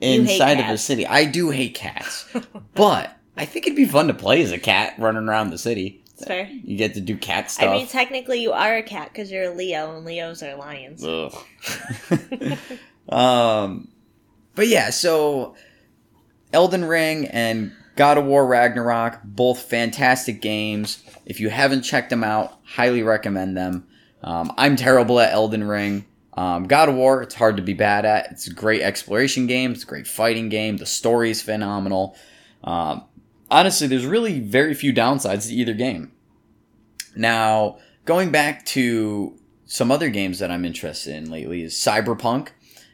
inside 0.01 0.59
of 0.59 0.67
a 0.69 0.79
city. 0.79 1.07
I 1.07 1.25
do 1.27 1.51
hate 1.51 1.75
cats. 1.75 2.27
but 2.75 3.17
I 3.37 3.45
think 3.45 3.67
it'd 3.67 3.77
be 3.77 3.85
fun 3.85 4.09
to 4.09 4.15
play 4.15 4.43
as 4.43 4.51
a 4.51 4.59
cat 4.59 4.95
running 4.99 5.29
around 5.29 5.51
the 5.51 5.59
city. 5.59 6.03
Fair. 6.25 6.49
You 6.51 6.77
get 6.79 6.95
to 6.95 7.01
do 7.01 7.17
cat 7.17 7.51
stuff. 7.51 7.69
I 7.69 7.73
mean, 7.73 7.87
technically, 7.87 8.41
you 8.41 8.53
are 8.53 8.77
a 8.77 8.83
cat 8.83 9.11
because 9.13 9.31
you're 9.31 9.53
a 9.53 9.55
Leo, 9.55 9.97
and 9.97 10.07
Leos 10.07 10.43
are 10.43 10.57
lions. 10.57 11.05
Ugh. 11.05 11.35
um, 13.09 13.89
but 14.55 14.69
yeah, 14.69 14.91
so 14.91 15.55
Elden 16.53 16.85
Ring 16.87 17.27
and 17.27 17.73
God 17.97 18.19
of 18.19 18.25
War 18.25 18.47
Ragnarok, 18.47 19.21
both 19.25 19.63
fantastic 19.63 20.41
games. 20.41 21.03
If 21.27 21.41
you 21.41 21.51
haven't 21.51 21.83
checked 21.83 22.11
them 22.11 22.25
out, 22.25 22.59
highly 22.65 23.03
recommend 23.03 23.57
them. 23.57 23.87
Um, 24.23 24.53
I'm 24.57 24.77
terrible 24.77 25.21
at 25.21 25.33
Elden 25.33 25.65
Ring. 25.65 26.07
Um, 26.35 26.67
God 26.67 26.89
of 26.91 26.95
War, 26.95 27.23
it's 27.23 27.35
hard 27.35 27.57
to 27.57 27.63
be 27.63 27.73
bad 27.73 28.05
at. 28.05 28.31
It's 28.31 28.47
a 28.47 28.53
great 28.53 28.83
exploration 28.83 29.47
game. 29.47 29.73
It's 29.73 29.85
a 29.85 29.87
great 29.87 30.07
fighting 30.07 30.51
game. 30.51 30.77
The 30.77 30.87
story 30.87 31.31
is 31.31 31.41
phenomenal. 31.41 32.17
Um, 32.63 33.05
honestly, 33.51 33.87
there's 33.87 34.07
really 34.07 34.41
very 34.41 34.75
few 34.75 34.93
downsides 34.93 35.49
to 35.49 35.55
either 35.55 35.75
game. 35.75 36.13
Now, 37.15 37.79
going 38.05 38.31
back 38.31 38.65
to 38.67 39.39
some 39.67 39.91
other 39.91 40.09
games 40.09 40.39
that 40.39 40.51
I'm 40.51 40.65
interested 40.65 41.15
in 41.15 41.31
lately 41.31 41.63
is 41.63 41.75
Cyberpunk. 41.75 42.49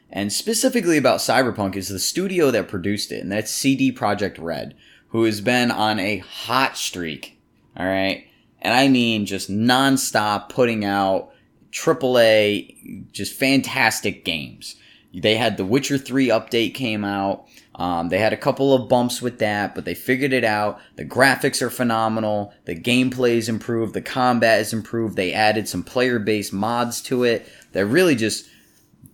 And 0.09 0.31
specifically 0.31 0.97
about 0.97 1.19
Cyberpunk 1.19 1.75
is 1.75 1.87
the 1.89 1.99
studio 1.99 2.51
that 2.51 2.67
produced 2.67 3.11
it, 3.11 3.21
and 3.21 3.31
that's 3.31 3.49
CD 3.49 3.91
Projekt 3.91 4.37
Red, 4.39 4.75
who 5.07 5.23
has 5.23 5.41
been 5.41 5.71
on 5.71 5.99
a 5.99 6.17
hot 6.19 6.77
streak. 6.77 7.39
All 7.75 7.85
right. 7.85 8.27
And 8.61 8.73
I 8.73 8.87
mean 8.87 9.25
just 9.25 9.49
nonstop 9.49 10.49
putting 10.49 10.85
out 10.85 11.31
AAA, 11.71 13.11
just 13.11 13.33
fantastic 13.33 14.23
games. 14.23 14.75
They 15.13 15.35
had 15.35 15.57
the 15.57 15.65
Witcher 15.65 15.97
3 15.97 16.27
update 16.29 16.73
came 16.73 17.03
out. 17.03 17.47
Um, 17.75 18.09
they 18.09 18.19
had 18.19 18.33
a 18.33 18.37
couple 18.37 18.73
of 18.73 18.87
bumps 18.87 19.21
with 19.21 19.39
that, 19.39 19.73
but 19.73 19.85
they 19.85 19.95
figured 19.95 20.31
it 20.31 20.43
out. 20.43 20.79
The 20.95 21.05
graphics 21.05 21.61
are 21.61 21.71
phenomenal. 21.71 22.53
The 22.65 22.79
gameplay 22.79 23.35
is 23.37 23.49
improved. 23.49 23.93
The 23.93 24.01
combat 24.01 24.61
is 24.61 24.73
improved. 24.73 25.15
They 25.15 25.33
added 25.33 25.67
some 25.67 25.83
player 25.83 26.19
based 26.19 26.53
mods 26.53 27.01
to 27.03 27.23
it 27.23 27.47
that 27.71 27.85
really 27.85 28.15
just 28.15 28.47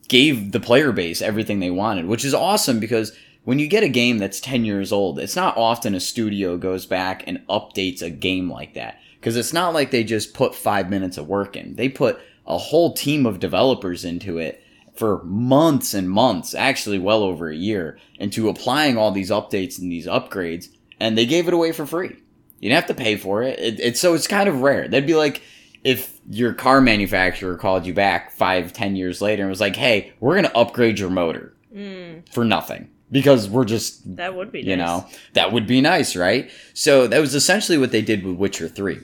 gave 0.10 0.52
the 0.52 0.60
player 0.60 0.92
base 0.92 1.22
everything 1.22 1.60
they 1.60 1.72
wanted, 1.72 2.06
which 2.06 2.26
is 2.26 2.34
awesome 2.34 2.80
because 2.80 3.16
when 3.46 3.60
you 3.60 3.68
get 3.68 3.84
a 3.84 3.90
game 3.90 4.18
that's 4.18 4.42
10 4.42 4.66
years 4.66 4.92
old, 4.92 5.20
it's 5.20 5.36
not 5.36 5.56
often 5.56 5.96
a 5.96 6.00
studio 6.00 6.58
goes 6.58 6.86
back 6.86 7.24
and 7.26 7.46
updates 7.48 8.02
a 8.02 8.10
game 8.10 8.52
like 8.52 8.74
that. 8.74 9.00
Because 9.20 9.38
it's 9.38 9.54
not 9.54 9.74
like 9.74 9.92
they 9.92 10.04
just 10.04 10.34
put 10.34 10.56
five 10.56 10.90
minutes 10.90 11.18
of 11.18 11.28
work 11.28 11.56
in. 11.56 11.76
They 11.76 11.90
put 11.90 12.20
a 12.46 12.58
whole 12.58 12.94
team 12.94 13.26
of 13.26 13.40
developers 13.40 14.04
into 14.04 14.38
it 14.38 14.64
for 15.00 15.24
months 15.24 15.94
and 15.94 16.10
months, 16.10 16.54
actually 16.54 17.00
well 17.00 17.24
over 17.24 17.50
a 17.50 17.56
year, 17.56 17.98
into 18.20 18.50
applying 18.50 18.98
all 18.98 19.12
these 19.12 19.32
updates 19.32 19.80
and 19.80 19.92
these 19.92 20.06
upgrades, 20.08 20.68
and 21.00 21.18
they 21.18 21.26
gave 21.26 21.48
it 21.48 21.54
away 21.54 21.72
for 21.72 21.86
free. 21.86 22.16
You 22.60 22.70
didn't 22.70 22.76
have 22.88 22.96
to 22.98 23.02
pay 23.04 23.16
for 23.16 23.42
it. 23.42 23.58
it 23.60 23.80
it's 23.80 24.00
so 24.02 24.14
it's 24.14 24.28
kind 24.28 24.50
of 24.50 24.62
rare. 24.62 24.88
That'd 24.88 25.08
be 25.08 25.16
like 25.16 25.42
if 25.86 26.20
your 26.30 26.54
car 26.54 26.82
manufacturer 26.82 27.56
called 27.56 27.86
you 27.86 27.94
back 27.94 28.32
five, 28.34 28.74
ten 28.74 28.98
years 28.98 29.22
later 29.22 29.44
and 29.44 29.50
was 29.50 29.62
like, 29.62 29.78
"Hey, 29.78 30.12
we're 30.20 30.36
gonna 30.36 30.52
upgrade 30.54 31.00
your 31.00 31.10
motor 31.10 31.54
Mm, 31.76 32.28
for 32.32 32.44
nothing." 32.44 32.90
because 33.12 33.50
we're 33.50 33.66
just 33.66 34.18
That 34.18 34.36
would 34.36 34.52
be 34.52 34.60
you 34.62 34.76
nice. 34.76 34.86
know 34.86 35.06
that 35.34 35.52
would 35.52 35.66
be 35.66 35.82
nice 35.82 36.16
right 36.16 36.52
so 36.76 37.08
that 37.08 37.20
was 37.20 37.34
essentially 37.34 37.76
what 37.76 37.92
they 37.92 38.04
did 38.04 38.24
with 38.24 38.36
witcher 38.36 38.68
3 38.70 39.00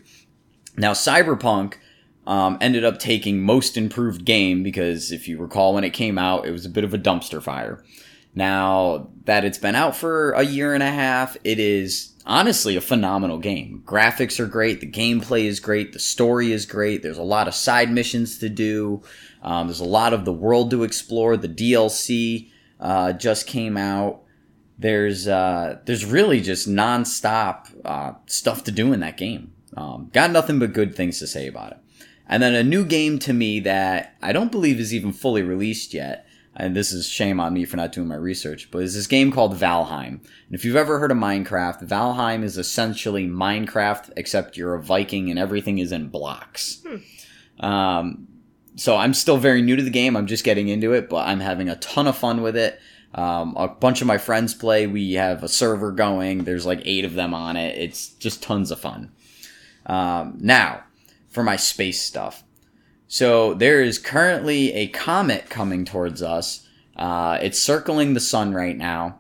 now 0.78 0.92
cyberpunk 0.92 1.74
um, 2.28 2.58
ended 2.62 2.84
up 2.84 3.00
taking 3.00 3.42
most 3.42 3.78
improved 3.78 4.26
game 4.26 4.64
because 4.64 5.12
if 5.12 5.28
you 5.28 5.38
recall 5.38 5.74
when 5.74 5.84
it 5.84 5.92
came 5.92 6.18
out 6.18 6.46
it 6.46 6.52
was 6.52 6.66
a 6.66 6.70
bit 6.70 6.84
of 6.84 6.94
a 6.94 6.98
dumpster 6.98 7.42
fire 7.42 7.84
now 8.34 9.08
that 9.26 9.46
it's 9.46 9.58
been 9.58 9.76
out 9.76 9.96
for 9.96 10.32
a 10.32 10.44
year 10.44 10.74
and 10.74 10.84
a 10.84 10.92
half 10.92 11.38
it 11.44 11.60
is 11.60 12.14
honestly 12.26 12.76
a 12.76 12.82
phenomenal 12.82 13.38
game 13.38 13.84
graphics 13.86 14.40
are 14.40 14.48
great 14.48 14.82
the 14.82 14.92
gameplay 14.92 15.46
is 15.46 15.60
great 15.60 15.94
the 15.94 16.00
story 16.00 16.52
is 16.52 16.66
great 16.66 17.04
there's 17.04 17.18
a 17.18 17.24
lot 17.24 17.48
of 17.48 17.54
side 17.54 17.92
missions 17.92 18.40
to 18.40 18.50
do 18.50 19.02
um, 19.44 19.68
there's 19.68 19.80
a 19.80 19.86
lot 19.86 20.14
of 20.14 20.26
the 20.26 20.34
world 20.34 20.72
to 20.72 20.84
explore 20.84 21.38
the 21.38 21.50
dlc 21.50 22.50
uh, 22.80 23.14
just 23.14 23.48
came 23.48 23.78
out 23.78 24.22
there's 24.78 25.28
uh, 25.28 25.80
there's 25.86 26.06
really 26.06 26.42
just 26.42 26.68
nonstop 26.68 27.68
uh, 27.86 28.14
stuff 28.26 28.64
to 28.66 28.72
do 28.72 28.94
in 28.94 29.00
that 29.00 29.18
game. 29.18 29.54
Um, 29.78 30.10
got 30.14 30.32
nothing 30.32 30.60
but 30.60 30.74
good 30.74 30.96
things 30.96 31.20
to 31.20 31.28
say 31.28 31.48
about 31.48 31.74
it. 31.74 31.78
And 32.28 32.42
then 32.42 32.56
a 32.56 32.64
new 32.64 32.86
game 32.86 33.20
to 33.20 33.34
me 33.34 33.60
that 33.62 34.16
I 34.22 34.34
don't 34.34 34.52
believe 34.52 34.80
is 34.80 34.94
even 34.94 35.14
fully 35.14 35.44
released 35.44 35.94
yet. 35.94 36.28
And 36.58 36.76
this 36.76 36.94
is 36.94 37.10
shame 37.10 37.40
on 37.40 37.54
me 37.54 37.66
for 37.66 37.76
not 37.76 37.92
doing 37.92 38.08
my 38.08 38.16
research, 38.16 38.72
but 38.72 38.82
is 38.82 38.96
this 38.96 39.08
game 39.08 39.30
called 39.32 39.56
Valheim. 39.56 40.08
And 40.08 40.52
if 40.52 40.64
you've 40.64 40.78
ever 40.78 41.00
heard 41.00 41.12
of 41.12 41.18
Minecraft, 41.18 41.86
Valheim 41.86 42.44
is 42.44 42.58
essentially 42.58 43.28
Minecraft, 43.28 44.12
except 44.16 44.56
you're 44.56 44.74
a 44.74 44.82
Viking 44.82 45.30
and 45.30 45.38
everything 45.38 45.80
is 45.80 45.92
in 45.92 46.08
blocks. 46.08 46.82
Um, 47.60 48.28
so 48.78 48.96
I'm 48.96 49.14
still 49.14 49.38
very 49.38 49.62
new 49.62 49.76
to 49.76 49.84
the 49.84 49.90
game. 49.90 50.16
I'm 50.16 50.28
just 50.28 50.46
getting 50.46 50.70
into 50.70 50.94
it, 50.94 51.10
but 51.10 51.28
I'm 51.28 51.42
having 51.42 51.68
a 51.68 51.76
ton 51.78 52.08
of 52.08 52.18
fun 52.18 52.42
with 52.42 52.56
it. 52.56 52.80
Um, 53.14 53.54
a 53.58 53.68
bunch 53.68 54.02
of 54.02 54.08
my 54.08 54.18
friends 54.18 54.54
play. 54.54 54.88
We 54.88 55.14
have 55.14 55.44
a 55.44 55.48
server 55.48 55.92
going. 55.92 56.44
There's 56.44 56.66
like 56.66 56.82
eight 56.84 57.06
of 57.06 57.14
them 57.14 57.34
on 57.34 57.56
it. 57.56 57.78
It's 57.78 58.10
just 58.10 58.44
tons 58.44 58.72
of 58.72 58.80
fun. 58.80 59.12
Um, 59.86 60.38
now, 60.40 60.84
for 61.36 61.44
my 61.44 61.58
space 61.58 62.02
stuff. 62.02 62.44
So 63.08 63.54
there 63.54 63.84
is 63.84 64.00
currently 64.00 64.74
a 64.74 64.88
comet 64.88 65.50
coming 65.50 65.86
towards 65.86 66.24
us. 66.24 66.68
Uh, 66.96 67.38
it's 67.42 67.62
circling 67.62 68.14
the 68.14 68.20
sun 68.20 68.54
right 68.54 68.76
now, 68.76 69.20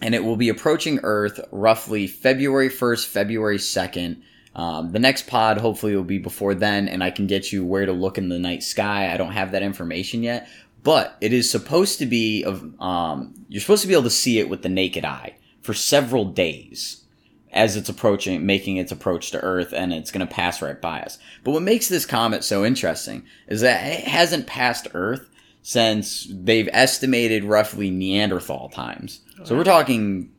and 0.00 0.14
it 0.14 0.22
will 0.22 0.36
be 0.36 0.50
approaching 0.50 1.00
Earth 1.02 1.40
roughly 1.50 2.06
February 2.06 2.68
1st, 2.68 3.06
February 3.06 3.58
2nd. 3.58 4.22
Um, 4.54 4.92
the 4.92 4.98
next 4.98 5.26
pod 5.26 5.58
hopefully 5.58 5.96
will 5.96 6.04
be 6.04 6.18
before 6.18 6.54
then, 6.54 6.86
and 6.86 7.02
I 7.02 7.10
can 7.10 7.26
get 7.26 7.50
you 7.50 7.64
where 7.64 7.86
to 7.86 7.92
look 7.92 8.18
in 8.18 8.28
the 8.28 8.38
night 8.38 8.62
sky. 8.62 9.12
I 9.12 9.16
don't 9.16 9.32
have 9.32 9.52
that 9.52 9.62
information 9.62 10.22
yet, 10.22 10.48
but 10.82 11.16
it 11.20 11.32
is 11.32 11.50
supposed 11.50 11.98
to 12.00 12.06
be 12.06 12.44
of. 12.44 12.80
Um, 12.80 13.34
you're 13.48 13.60
supposed 13.60 13.82
to 13.82 13.88
be 13.88 13.94
able 13.94 14.04
to 14.04 14.10
see 14.10 14.38
it 14.38 14.48
with 14.48 14.62
the 14.62 14.68
naked 14.68 15.04
eye 15.04 15.36
for 15.62 15.74
several 15.74 16.26
days 16.26 17.04
as 17.52 17.76
it's 17.76 17.88
approaching, 17.88 18.44
making 18.44 18.76
its 18.76 18.92
approach 18.92 19.30
to 19.30 19.40
Earth, 19.40 19.72
and 19.72 19.92
it's 19.92 20.10
going 20.10 20.26
to 20.26 20.32
pass 20.32 20.60
right 20.60 20.80
by 20.80 21.00
us. 21.00 21.18
But 21.44 21.52
what 21.52 21.62
makes 21.62 21.88
this 21.88 22.06
comet 22.06 22.44
so 22.44 22.64
interesting 22.64 23.24
is 23.46 23.62
that 23.62 23.86
it 23.86 24.04
hasn't 24.04 24.46
passed 24.46 24.88
Earth 24.94 25.28
since 25.62 26.26
they've 26.30 26.68
estimated 26.72 27.44
roughly 27.44 27.90
Neanderthal 27.90 28.68
times. 28.68 29.20
So 29.44 29.56
we're 29.56 29.64
talking 29.64 30.30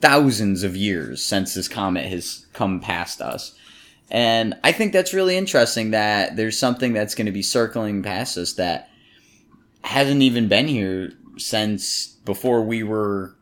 thousands 0.00 0.62
of 0.62 0.76
years 0.76 1.22
since 1.22 1.54
this 1.54 1.68
comet 1.68 2.06
has 2.06 2.46
come 2.52 2.80
past 2.80 3.20
us. 3.20 3.54
And 4.10 4.54
I 4.64 4.72
think 4.72 4.92
that's 4.92 5.12
really 5.12 5.36
interesting 5.36 5.90
that 5.90 6.36
there's 6.36 6.58
something 6.58 6.92
that's 6.92 7.14
going 7.14 7.26
to 7.26 7.32
be 7.32 7.42
circling 7.42 8.02
past 8.02 8.38
us 8.38 8.54
that 8.54 8.88
hasn't 9.82 10.22
even 10.22 10.48
been 10.48 10.66
here 10.66 11.12
since 11.36 12.06
before 12.24 12.62
we 12.62 12.82
were 12.82 13.34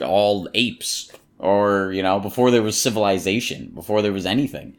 all 0.00 0.48
apes 0.54 1.10
or, 1.38 1.92
you 1.92 2.02
know, 2.02 2.18
before 2.20 2.50
there 2.50 2.62
was 2.62 2.80
civilization, 2.80 3.70
before 3.74 4.02
there 4.02 4.12
was 4.12 4.26
anything. 4.26 4.76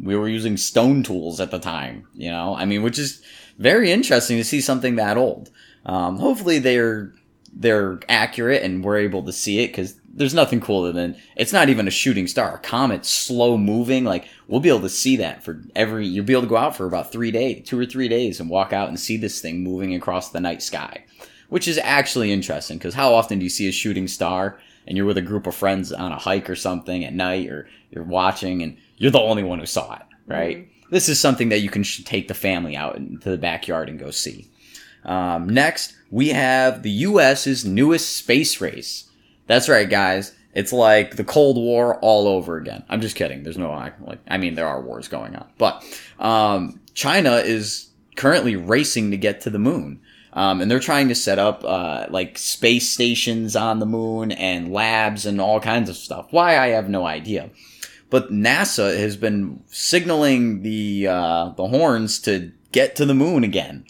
We 0.00 0.16
were 0.16 0.28
using 0.28 0.56
stone 0.56 1.02
tools 1.02 1.40
at 1.40 1.50
the 1.50 1.58
time, 1.58 2.06
you 2.14 2.30
know? 2.30 2.54
I 2.54 2.64
mean, 2.64 2.82
which 2.82 2.98
is 2.98 3.22
very 3.58 3.92
interesting 3.92 4.38
to 4.38 4.44
see 4.44 4.60
something 4.60 4.96
that 4.96 5.16
old. 5.16 5.50
Um, 5.84 6.18
hopefully 6.18 6.58
they're 6.58 7.12
they're 7.52 7.98
accurate 8.08 8.62
and 8.62 8.84
we're 8.84 8.98
able 8.98 9.24
to 9.24 9.32
see 9.32 9.58
it 9.60 9.68
because 9.68 9.96
there's 10.12 10.34
nothing 10.34 10.60
cooler 10.60 10.92
than 10.92 11.16
it's 11.36 11.52
not 11.52 11.68
even 11.68 11.88
a 11.88 11.90
shooting 11.90 12.26
star. 12.26 12.54
A 12.54 12.58
comet 12.58 13.04
slow 13.04 13.56
moving. 13.56 14.04
Like 14.04 14.26
we'll 14.48 14.60
be 14.60 14.68
able 14.68 14.80
to 14.80 14.88
see 14.88 15.16
that 15.16 15.42
for 15.42 15.62
every. 15.74 16.06
You'll 16.06 16.24
be 16.24 16.32
able 16.32 16.42
to 16.42 16.48
go 16.48 16.56
out 16.56 16.76
for 16.76 16.86
about 16.86 17.12
three 17.12 17.30
days, 17.30 17.66
two 17.66 17.78
or 17.78 17.86
three 17.86 18.08
days, 18.08 18.40
and 18.40 18.48
walk 18.48 18.72
out 18.72 18.88
and 18.88 18.98
see 18.98 19.16
this 19.16 19.40
thing 19.40 19.62
moving 19.62 19.94
across 19.94 20.30
the 20.30 20.40
night 20.40 20.62
sky, 20.62 21.04
which 21.48 21.66
is 21.68 21.78
actually 21.78 22.32
interesting 22.32 22.78
because 22.78 22.94
how 22.94 23.14
often 23.14 23.38
do 23.38 23.44
you 23.44 23.50
see 23.50 23.68
a 23.68 23.72
shooting 23.72 24.08
star 24.08 24.58
and 24.86 24.96
you're 24.96 25.06
with 25.06 25.18
a 25.18 25.22
group 25.22 25.46
of 25.46 25.54
friends 25.54 25.92
on 25.92 26.12
a 26.12 26.18
hike 26.18 26.50
or 26.50 26.56
something 26.56 27.04
at 27.04 27.14
night 27.14 27.48
or 27.48 27.68
you're 27.90 28.04
watching 28.04 28.62
and 28.62 28.76
you're 28.96 29.10
the 29.10 29.20
only 29.20 29.42
one 29.42 29.58
who 29.58 29.66
saw 29.66 29.94
it, 29.94 30.02
right? 30.26 30.68
This 30.90 31.08
is 31.08 31.20
something 31.20 31.50
that 31.50 31.60
you 31.60 31.70
can 31.70 31.82
sh- 31.82 32.02
take 32.04 32.28
the 32.28 32.34
family 32.34 32.76
out 32.76 32.96
into 32.96 33.30
the 33.30 33.38
backyard 33.38 33.88
and 33.88 33.98
go 33.98 34.10
see. 34.10 34.50
Um, 35.04 35.48
next, 35.48 35.94
we 36.10 36.28
have 36.28 36.82
the 36.82 36.90
U.S.'s 36.90 37.64
newest 37.64 38.16
space 38.16 38.60
race. 38.60 39.08
That's 39.46 39.68
right, 39.68 39.88
guys. 39.88 40.34
It's 40.52 40.72
like 40.72 41.16
the 41.16 41.24
Cold 41.24 41.56
War 41.56 41.98
all 42.00 42.26
over 42.26 42.56
again. 42.56 42.84
I'm 42.88 43.00
just 43.00 43.16
kidding. 43.16 43.44
There's 43.44 43.58
no 43.58 43.70
like. 43.70 44.18
I 44.28 44.36
mean, 44.36 44.54
there 44.54 44.66
are 44.66 44.82
wars 44.82 45.06
going 45.06 45.36
on, 45.36 45.48
but 45.58 45.84
um, 46.18 46.80
China 46.94 47.36
is 47.36 47.88
currently 48.16 48.56
racing 48.56 49.12
to 49.12 49.16
get 49.16 49.40
to 49.42 49.50
the 49.50 49.58
moon, 49.58 50.00
um, 50.32 50.60
and 50.60 50.70
they're 50.70 50.80
trying 50.80 51.08
to 51.08 51.14
set 51.14 51.38
up 51.38 51.64
uh, 51.64 52.06
like 52.10 52.38
space 52.38 52.88
stations 52.88 53.56
on 53.56 53.78
the 53.78 53.86
moon 53.86 54.32
and 54.32 54.72
labs 54.72 55.26
and 55.26 55.40
all 55.40 55.60
kinds 55.60 55.88
of 55.88 55.96
stuff. 55.96 56.28
Why 56.30 56.58
I 56.58 56.68
have 56.68 56.88
no 56.88 57.06
idea, 57.06 57.50
but 58.08 58.32
NASA 58.32 58.96
has 58.96 59.16
been 59.16 59.62
signaling 59.66 60.62
the 60.62 61.06
uh, 61.08 61.48
the 61.56 61.68
horns 61.68 62.18
to 62.20 62.52
get 62.72 62.96
to 62.96 63.06
the 63.06 63.14
moon 63.14 63.44
again. 63.44 63.84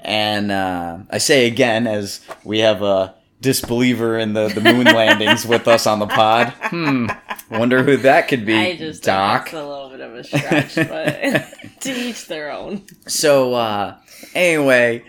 And 0.00 0.52
uh, 0.52 0.98
I 1.08 1.16
say 1.16 1.46
again, 1.46 1.86
as 1.86 2.20
we 2.44 2.58
have 2.58 2.82
a 2.82 3.14
disbeliever 3.44 4.18
in 4.18 4.32
the, 4.32 4.48
the 4.48 4.60
moon 4.60 4.84
landings 4.94 5.46
with 5.46 5.68
us 5.68 5.86
on 5.86 5.98
the 5.98 6.06
pod. 6.06 6.48
Hmm. 6.62 7.06
Wonder 7.50 7.82
who 7.82 7.98
that 7.98 8.26
could 8.26 8.46
be. 8.46 8.56
I 8.56 8.76
just 8.76 9.02
Doc. 9.02 9.44
that's 9.44 9.54
a 9.54 9.66
little 9.66 9.90
bit 9.90 10.00
of 10.00 10.14
a 10.14 10.24
stretch, 10.24 10.74
but 10.74 11.44
to 11.80 11.92
each 11.92 12.26
their 12.26 12.50
own. 12.50 12.82
So 13.06 13.54
uh, 13.54 13.98
anyway, 14.34 15.04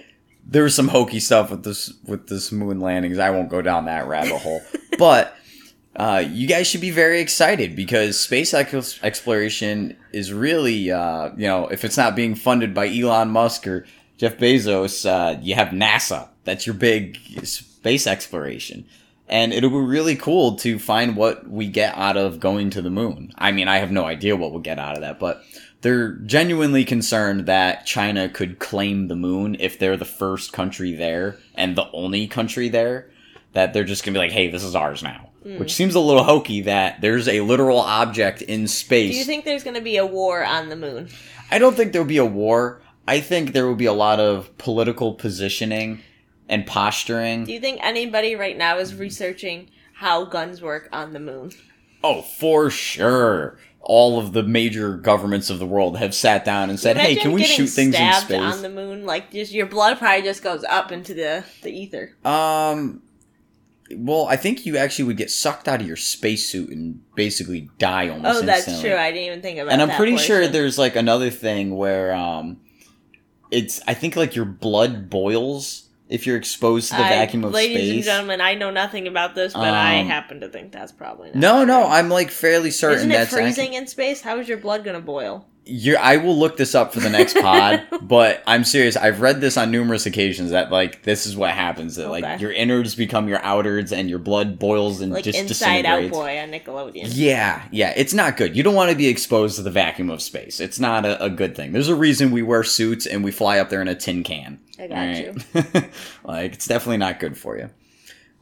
there 0.45 0.63
was 0.63 0.75
some 0.75 0.87
hokey 0.87 1.19
stuff 1.19 1.51
with 1.51 1.63
this 1.63 1.93
with 2.05 2.27
this 2.27 2.51
moon 2.51 2.79
landings. 2.79 3.19
I 3.19 3.31
won't 3.31 3.49
go 3.49 3.61
down 3.61 3.85
that 3.85 4.07
rabbit 4.07 4.41
hole, 4.41 4.61
but. 4.97 5.35
Uh, 5.97 6.21
you 6.29 6.45
guys 6.45 6.67
should 6.67 6.81
be 6.81 6.91
very 6.91 7.21
excited 7.21 7.73
because 7.73 8.19
space 8.19 8.53
ex- 8.53 9.01
exploration 9.01 9.95
is 10.11 10.33
really, 10.33 10.91
uh, 10.91 11.29
you 11.37 11.47
know, 11.47 11.67
if 11.67 11.85
it's 11.85 11.95
not 11.95 12.17
being 12.17 12.35
funded 12.35 12.73
by 12.73 12.85
Elon 12.85 13.29
Musk 13.29 13.65
or 13.65 13.85
Jeff 14.17 14.37
Bezos, 14.37 15.05
uh, 15.05 15.39
you 15.41 15.55
have 15.55 15.69
NASA. 15.69 16.27
That's 16.43 16.65
your 16.65 16.75
big 16.75 17.17
space 17.45 18.07
exploration. 18.07 18.85
And 19.27 19.53
it'll 19.53 19.69
be 19.69 19.77
really 19.77 20.15
cool 20.15 20.57
to 20.57 20.77
find 20.77 21.15
what 21.15 21.49
we 21.49 21.67
get 21.67 21.95
out 21.97 22.17
of 22.17 22.39
going 22.39 22.69
to 22.71 22.81
the 22.81 22.91
moon. 22.91 23.31
I 23.37 23.51
mean, 23.51 23.67
I 23.67 23.77
have 23.77 23.91
no 23.91 24.05
idea 24.05 24.35
what 24.35 24.51
we'll 24.51 24.59
get 24.59 24.77
out 24.77 24.95
of 24.95 25.01
that, 25.01 25.19
but 25.19 25.43
they're 25.85 26.13
genuinely 26.13 26.83
concerned 26.83 27.45
that 27.45 27.85
China 27.85 28.27
could 28.27 28.57
claim 28.57 29.07
the 29.07 29.15
moon 29.15 29.55
if 29.59 29.77
they're 29.77 29.95
the 29.95 30.03
first 30.03 30.51
country 30.51 30.93
there 30.93 31.37
and 31.53 31.75
the 31.75 31.87
only 31.91 32.25
country 32.25 32.69
there. 32.69 33.11
That 33.53 33.71
they're 33.71 33.83
just 33.83 34.03
gonna 34.03 34.15
be 34.15 34.19
like, 34.19 34.31
hey, 34.31 34.49
this 34.49 34.63
is 34.63 34.73
ours 34.73 35.03
now. 35.03 35.29
Hmm. 35.43 35.59
Which 35.59 35.75
seems 35.75 35.93
a 35.93 35.99
little 35.99 36.23
hokey 36.23 36.61
that 36.61 37.01
there's 37.01 37.27
a 37.27 37.41
literal 37.41 37.77
object 37.77 38.41
in 38.41 38.67
space. 38.67 39.11
Do 39.11 39.17
you 39.19 39.25
think 39.25 39.45
there's 39.45 39.63
going 39.63 39.75
to 39.75 39.81
be 39.81 39.97
a 39.97 40.05
war 40.07 40.43
on 40.43 40.69
the 40.69 40.75
moon? 40.75 41.07
I 41.51 41.59
don't 41.59 41.77
think 41.77 41.93
there'll 41.93 42.07
be 42.07 42.17
a 42.17 42.25
war. 42.25 42.81
I 43.07 43.19
think 43.19 43.53
there 43.53 43.67
will 43.67 43.75
be 43.75 43.85
a 43.85 43.93
lot 43.93 44.19
of 44.19 44.57
political 44.57 45.13
positioning 45.13 46.01
and 46.49 46.65
posturing. 46.65 47.43
Do 47.43 47.53
you 47.53 47.59
think 47.59 47.79
anybody 47.83 48.35
right 48.35 48.57
now 48.57 48.79
is 48.79 48.95
researching 48.95 49.69
how 49.93 50.25
guns 50.25 50.63
work 50.63 50.89
on 50.91 51.13
the 51.13 51.19
moon? 51.19 51.51
Oh, 52.03 52.23
for 52.23 52.71
sure. 52.71 53.59
All 53.87 54.19
of 54.19 54.33
the 54.33 54.41
major 54.41 54.97
governments 54.97 55.51
of 55.51 55.59
the 55.59 55.65
world 55.65 55.97
have 55.97 56.15
sat 56.15 56.43
down 56.43 56.69
and 56.69 56.79
said, 56.79 56.97
"Hey, 56.97 57.15
can 57.15 57.31
we 57.31 57.43
shoot 57.43 57.67
things 57.67 57.95
in 57.95 58.13
space?" 58.13 58.39
on 58.39 58.61
the 58.63 58.69
moon? 58.69 59.05
Like, 59.05 59.31
just 59.31 59.51
your 59.51 59.67
blood 59.67 59.99
probably 59.99 60.23
just 60.23 60.41
goes 60.41 60.63
up 60.63 60.91
into 60.91 61.13
the 61.13 61.43
the 61.61 61.69
ether. 61.69 62.15
Um, 62.25 63.03
well, 63.95 64.25
I 64.27 64.37
think 64.37 64.65
you 64.65 64.77
actually 64.77 65.05
would 65.05 65.17
get 65.17 65.29
sucked 65.29 65.67
out 65.67 65.81
of 65.81 65.87
your 65.87 65.97
spacesuit 65.97 66.69
and 66.69 67.01
basically 67.15 67.69
die 67.77 68.09
almost. 68.09 68.41
Oh, 68.41 68.45
that's 68.45 68.67
instantly. 68.67 68.89
true. 68.89 68.97
I 68.97 69.11
didn't 69.11 69.25
even 69.25 69.41
think 69.41 69.59
about. 69.59 69.69
That. 69.69 69.79
And 69.79 69.91
I'm 69.91 69.97
pretty 69.97 70.17
sure 70.17 70.47
there's 70.47 70.77
like 70.77 70.95
another 70.95 71.29
thing 71.29 71.75
where 71.75 72.13
um, 72.13 72.57
it's 73.51 73.81
I 73.87 73.93
think 73.93 74.15
like 74.15 74.35
your 74.35 74.45
blood 74.45 75.09
boils 75.09 75.84
if 76.09 76.27
you're 76.27 76.37
exposed 76.37 76.89
to 76.91 76.95
the 76.97 77.03
I- 77.03 77.09
vacuum 77.09 77.43
of 77.43 77.53
space. 77.53 77.75
ladies 77.75 77.91
and 77.95 78.03
gentlemen, 78.03 78.41
I 78.41 78.53
know 78.55 78.69
nothing 78.71 79.07
about 79.07 79.33
this, 79.35 79.53
but 79.53 79.73
I 79.73 79.99
Um, 80.01 80.07
happen 80.07 80.39
to 80.41 80.49
think 80.49 80.71
that's 80.71 80.91
probably 80.91 81.29
not 81.29 81.35
no, 81.37 81.65
no. 81.65 81.87
I'm 81.87 82.09
like 82.09 82.29
fairly 82.31 82.71
certain 82.71 82.99
Isn't 83.11 83.11
it 83.11 83.27
freezing 83.27 83.73
in 83.73 83.87
space? 83.87 84.21
How 84.21 84.37
is 84.39 84.47
your 84.47 84.57
blood 84.59 84.83
gonna 84.83 85.01
boil? 85.01 85.47
You 85.67 85.97
I 85.97 86.17
will 86.17 86.37
look 86.37 86.57
this 86.57 86.75
up 86.75 86.93
for 86.93 86.99
the 86.99 87.09
next 87.09 87.35
pod, 87.37 87.83
but 88.01 88.43
I'm 88.45 88.63
serious. 88.63 88.95
I've 88.95 89.19
read 89.21 89.41
this 89.41 89.57
on 89.57 89.71
numerous 89.71 90.05
occasions 90.05 90.51
that 90.51 90.71
like 90.71 91.01
this 91.03 91.25
is 91.25 91.35
what 91.35 91.51
happens. 91.51 91.95
That 91.95 92.03
Okay. 92.09 92.21
like 92.21 92.39
your 92.39 92.51
innards 92.51 92.93
become 92.95 93.27
your 93.27 93.41
outwards 93.41 93.91
and 93.91 94.09
your 94.09 94.19
blood 94.19 94.59
boils 94.59 95.01
and 95.01 95.11
Like 95.11 95.23
just 95.23 95.37
Inside 95.39 95.85
Out. 95.85 96.09
Boy 96.11 96.39
on 96.39 96.49
Nickelodeon. 96.51 97.07
Yeah, 97.11 97.63
yeah, 97.71 97.93
it's 97.97 98.13
not 98.13 98.37
good. 98.37 98.55
You 98.55 98.63
don't 98.63 98.75
want 98.75 98.91
to 98.91 98.95
be 98.97 99.07
exposed 99.07 99.55
to 99.55 99.63
the 99.63 99.71
vacuum 99.71 100.09
of 100.09 100.21
space. 100.21 100.59
It's 100.59 100.79
not 100.79 101.05
a, 101.05 101.23
a 101.23 101.29
good 101.29 101.55
thing. 101.55 101.71
There's 101.71 101.89
a 101.89 101.95
reason 101.95 102.31
we 102.31 102.43
wear 102.43 102.63
suits 102.63 103.05
and 103.05 103.23
we 103.23 103.31
fly 103.31 103.57
up 103.59 103.69
there 103.69 103.81
in 103.81 103.87
a 103.87 103.95
tin 103.95 104.23
can. 104.23 104.59
I 104.79 104.87
got 104.87 104.97
Alright? 104.97 105.89
like, 106.23 106.53
it's 106.53 106.67
definitely 106.67 106.97
not 106.97 107.19
good 107.19 107.37
for 107.37 107.57
you. 107.57 107.69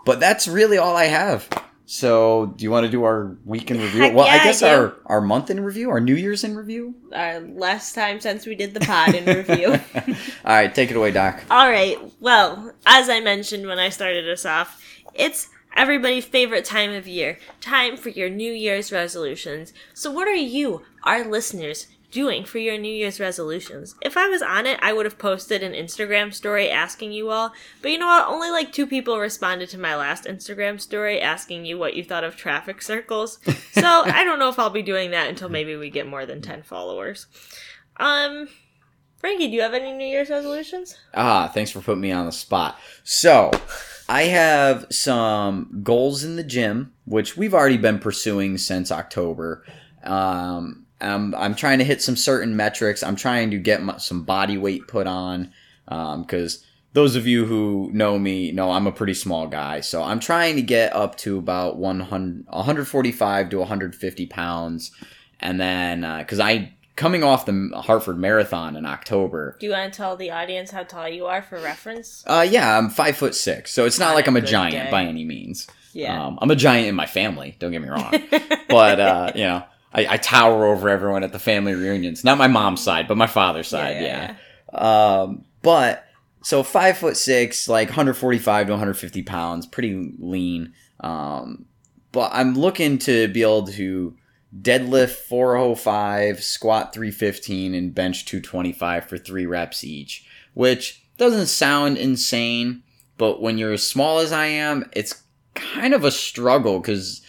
But 0.05 0.19
that's 0.19 0.47
really 0.47 0.77
all 0.77 0.97
I 0.97 1.05
have. 1.05 1.47
So, 1.85 2.53
do 2.55 2.63
you 2.63 2.71
want 2.71 2.85
to 2.85 2.91
do 2.91 3.03
our 3.03 3.35
week 3.43 3.69
in 3.69 3.77
review? 3.79 4.01
Heck 4.01 4.15
well, 4.15 4.25
yeah, 4.25 4.33
I 4.33 4.35
I 4.37 4.43
guess 4.45 4.61
do. 4.61 4.67
our, 4.67 4.95
our 5.05 5.21
month 5.21 5.49
in 5.49 5.59
review, 5.59 5.89
our 5.89 5.99
New 5.99 6.15
Year's 6.15 6.43
in 6.45 6.55
review. 6.55 6.95
Our 7.13 7.41
last 7.41 7.93
time 7.93 8.21
since 8.21 8.45
we 8.45 8.55
did 8.55 8.73
the 8.73 8.79
pod 8.79 9.13
in 9.13 9.25
review. 9.25 9.79
all 10.45 10.55
right, 10.55 10.73
take 10.73 10.91
it 10.91 10.95
away, 10.97 11.11
Doc. 11.11 11.43
All 11.51 11.69
right. 11.69 11.97
Well, 12.21 12.71
as 12.85 13.09
I 13.09 13.19
mentioned 13.19 13.67
when 13.67 13.79
I 13.79 13.89
started 13.89 14.29
us 14.29 14.45
off, 14.45 14.81
it's 15.13 15.49
everybody's 15.75 16.25
favorite 16.25 16.63
time 16.63 16.93
of 16.93 17.05
year. 17.05 17.37
Time 17.59 17.97
for 17.97 18.09
your 18.09 18.29
New 18.29 18.53
Year's 18.53 18.91
resolutions. 18.91 19.73
So, 19.93 20.09
what 20.09 20.27
are 20.29 20.33
you, 20.33 20.83
our 21.03 21.25
listeners, 21.25 21.87
doing 22.13 22.45
for 22.45 22.59
your 22.59 22.77
New 22.77 22.93
Year's 22.93 23.19
resolutions? 23.19 23.95
If 24.01 24.15
I 24.15 24.29
was 24.29 24.41
on 24.41 24.65
it, 24.67 24.79
I 24.81 24.93
would 24.93 25.05
have 25.05 25.17
posted 25.17 25.63
an 25.63 25.73
Instagram 25.73 26.33
story 26.33 26.69
asking 26.69 27.11
you 27.11 27.31
all. 27.31 27.51
But 27.81 27.91
you 27.91 27.97
know 27.97 28.05
what? 28.05 28.27
Only 28.27 28.51
like 28.51 28.71
two 28.71 28.85
people 28.87 29.19
responded 29.19 29.69
to 29.69 29.79
my 29.79 29.95
last 29.95 30.25
Instagram 30.25 30.79
story 30.79 31.19
asking 31.19 31.65
you 31.65 31.77
what 31.77 31.95
you 31.95 32.03
thought 32.03 32.23
of 32.23 32.37
traffic 32.37 32.81
circles. 32.81 33.39
So, 33.73 34.03
I 34.05 34.23
don't 34.23 34.37
know 34.37 34.49
if 34.49 34.59
I'll 34.59 34.69
be 34.69 34.83
doing 34.83 35.11
that 35.11 35.29
until 35.29 35.49
maybe 35.49 35.75
we 35.75 35.89
get 35.89 36.07
more 36.07 36.27
than 36.27 36.43
10 36.43 36.61
followers. 36.61 37.25
Um, 37.97 38.47
Frankie, 39.17 39.47
do 39.47 39.53
you 39.53 39.61
have 39.61 39.73
any 39.73 39.91
New 39.91 40.05
Year's 40.05 40.29
resolutions? 40.29 40.95
Ah, 41.15 41.49
thanks 41.51 41.71
for 41.71 41.81
putting 41.81 42.01
me 42.01 42.11
on 42.11 42.27
the 42.27 42.31
spot. 42.31 42.77
So, 43.03 43.49
I 44.07 44.23
have 44.23 44.85
some 44.91 45.79
goals 45.81 46.23
in 46.23 46.35
the 46.35 46.43
gym, 46.43 46.93
which 47.05 47.35
we've 47.35 47.53
already 47.53 47.77
been 47.77 47.97
pursuing 47.97 48.59
since 48.59 48.91
October. 48.91 49.65
Um, 50.03 50.82
I'm, 51.01 51.33
I'm 51.35 51.55
trying 51.55 51.79
to 51.79 51.85
hit 51.85 52.01
some 52.01 52.15
certain 52.15 52.55
metrics. 52.55 53.03
I'm 53.03 53.15
trying 53.15 53.51
to 53.51 53.57
get 53.57 53.81
my, 53.83 53.97
some 53.97 54.23
body 54.23 54.57
weight 54.57 54.87
put 54.87 55.07
on 55.07 55.51
because 55.87 56.63
those 56.93 57.15
of 57.15 57.25
you 57.27 57.45
who 57.45 57.89
know 57.93 58.17
me 58.19 58.51
know 58.51 58.71
I'm 58.71 58.87
a 58.87 58.91
pretty 58.91 59.13
small 59.15 59.47
guy. 59.47 59.81
So 59.81 60.03
I'm 60.03 60.19
trying 60.19 60.55
to 60.55 60.61
get 60.61 60.95
up 60.95 61.17
to 61.19 61.37
about 61.37 61.77
100, 61.77 62.45
145 62.47 63.49
to 63.49 63.57
150 63.59 64.25
pounds. 64.27 64.91
And 65.39 65.59
then, 65.59 66.01
because 66.19 66.39
I, 66.39 66.73
coming 66.95 67.23
off 67.23 67.45
the 67.45 67.71
Hartford 67.83 68.17
Marathon 68.17 68.75
in 68.77 68.85
October, 68.85 69.57
Do 69.59 69.65
you 69.65 69.71
want 69.73 69.91
to 69.91 69.97
tell 69.97 70.15
the 70.15 70.31
audience 70.31 70.71
how 70.71 70.83
tall 70.83 71.09
you 71.09 71.25
are 71.25 71.41
for 71.41 71.57
reference? 71.59 72.23
uh, 72.27 72.45
yeah, 72.49 72.77
I'm 72.77 72.89
five 72.89 73.17
foot 73.17 73.35
six, 73.35 73.73
so 73.73 73.85
it's 73.85 73.99
not 73.99 74.09
On 74.09 74.15
like 74.15 74.27
I'm 74.27 74.37
a 74.37 74.41
giant 74.41 74.85
day. 74.85 74.91
by 74.91 75.03
any 75.03 75.25
means. 75.25 75.67
Yeah. 75.91 76.25
Um, 76.27 76.39
I'm 76.41 76.49
a 76.49 76.55
giant 76.55 76.87
in 76.87 76.95
my 76.95 77.05
family. 77.07 77.55
Don't 77.59 77.71
get 77.71 77.81
me 77.81 77.89
wrong, 77.89 78.11
but 78.69 78.99
uh, 78.99 79.31
you 79.35 79.43
know, 79.43 79.63
I, 79.93 80.07
I 80.13 80.17
tower 80.17 80.65
over 80.65 80.89
everyone 80.89 81.23
at 81.23 81.31
the 81.31 81.39
family 81.39 81.73
reunions. 81.73 82.23
Not 82.23 82.37
my 82.37 82.47
mom's 82.47 82.81
side, 82.81 83.07
but 83.07 83.17
my 83.17 83.27
father's 83.27 83.67
side. 83.67 84.01
Yeah. 84.01 84.35
Um, 84.73 85.45
but 85.61 86.05
so 86.41 86.63
five 86.63 86.97
foot 86.97 87.15
six, 87.15 87.69
like 87.69 87.89
145 87.89 88.67
to 88.67 88.73
150 88.73 89.23
pounds, 89.23 89.65
pretty 89.65 90.13
lean. 90.19 90.73
Um, 90.99 91.65
but 92.11 92.31
I'm 92.33 92.55
looking 92.55 92.97
to 92.99 93.27
be 93.27 93.41
able 93.41 93.67
to 93.67 94.15
deadlift 94.61 95.11
405, 95.11 96.43
squat 96.43 96.93
315, 96.93 97.73
and 97.73 97.95
bench 97.95 98.25
225 98.25 99.05
for 99.05 99.17
three 99.17 99.45
reps 99.45 99.83
each, 99.83 100.25
which 100.53 101.03
doesn't 101.17 101.47
sound 101.47 101.97
insane, 101.97 102.83
but 103.17 103.41
when 103.41 103.57
you're 103.57 103.73
as 103.73 103.85
small 103.85 104.19
as 104.19 104.31
I 104.31 104.45
am, 104.45 104.89
it's 104.93 105.23
kind 105.55 105.93
of 105.93 106.03
a 106.03 106.11
struggle 106.11 106.79
because 106.79 107.22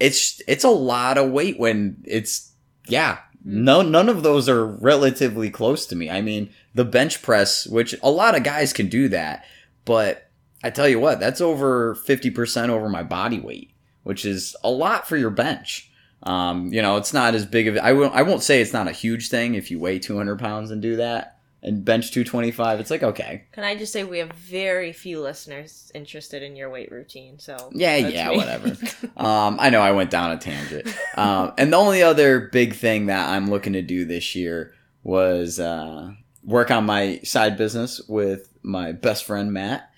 it's 0.00 0.42
it's 0.48 0.64
a 0.64 0.70
lot 0.70 1.18
of 1.18 1.30
weight 1.30 1.58
when 1.58 2.02
it's 2.04 2.52
yeah. 2.86 3.18
No 3.44 3.80
none 3.82 4.08
of 4.08 4.22
those 4.22 4.48
are 4.48 4.66
relatively 4.66 5.50
close 5.50 5.86
to 5.86 5.96
me. 5.96 6.10
I 6.10 6.20
mean 6.20 6.50
the 6.74 6.84
bench 6.84 7.22
press 7.22 7.66
which 7.66 7.94
a 8.02 8.10
lot 8.10 8.36
of 8.36 8.44
guys 8.44 8.72
can 8.72 8.88
do 8.88 9.08
that 9.08 9.44
but 9.84 10.30
i 10.62 10.70
tell 10.70 10.88
you 10.88 11.00
what 11.00 11.20
that's 11.20 11.40
over 11.40 11.94
50% 11.96 12.68
over 12.68 12.88
my 12.88 13.02
body 13.02 13.40
weight 13.40 13.72
which 14.02 14.24
is 14.24 14.56
a 14.64 14.70
lot 14.70 15.06
for 15.06 15.16
your 15.16 15.30
bench. 15.30 15.90
Um, 16.22 16.70
you 16.72 16.82
know 16.82 16.98
it's 16.98 17.14
not 17.14 17.34
as 17.34 17.46
big 17.46 17.66
of 17.66 17.78
I 17.78 17.92
won't, 17.94 18.14
I 18.14 18.22
won't 18.22 18.42
say 18.42 18.60
it's 18.60 18.74
not 18.74 18.88
a 18.88 18.92
huge 18.92 19.30
thing 19.30 19.54
if 19.54 19.70
you 19.70 19.78
weigh 19.78 19.98
200 19.98 20.38
pounds 20.38 20.70
and 20.70 20.82
do 20.82 20.96
that 20.96 21.38
and 21.62 21.84
bench 21.84 22.10
225 22.10 22.80
it's 22.80 22.90
like 22.90 23.02
okay 23.02 23.44
Can 23.52 23.64
I 23.64 23.76
just 23.76 23.92
say 23.92 24.02
we 24.04 24.18
have 24.18 24.32
very 24.32 24.92
few 24.92 25.20
listeners 25.20 25.90
interested 25.94 26.42
in 26.42 26.56
your 26.56 26.70
weight 26.70 26.90
routine? 26.90 27.38
So 27.38 27.70
Yeah, 27.72 27.96
yeah, 27.96 28.30
me. 28.30 28.36
whatever. 28.38 28.76
Um, 29.16 29.58
I 29.60 29.68
know 29.70 29.80
I 29.82 29.92
went 29.92 30.10
down 30.10 30.30
a 30.32 30.38
tangent. 30.38 30.86
Um, 31.16 31.52
and 31.58 31.72
the 31.72 31.76
only 31.76 32.02
other 32.02 32.40
big 32.40 32.74
thing 32.74 33.06
that 33.06 33.28
I'm 33.28 33.50
looking 33.50 33.74
to 33.74 33.82
do 33.82 34.06
this 34.06 34.34
year 34.34 34.72
was 35.02 35.60
uh, 35.60 36.12
work 36.42 36.70
on 36.70 36.86
my 36.86 37.20
side 37.22 37.58
business 37.58 38.00
with 38.08 38.48
my 38.62 38.92
best 38.92 39.24
friend 39.24 39.52
Matt, 39.52 39.90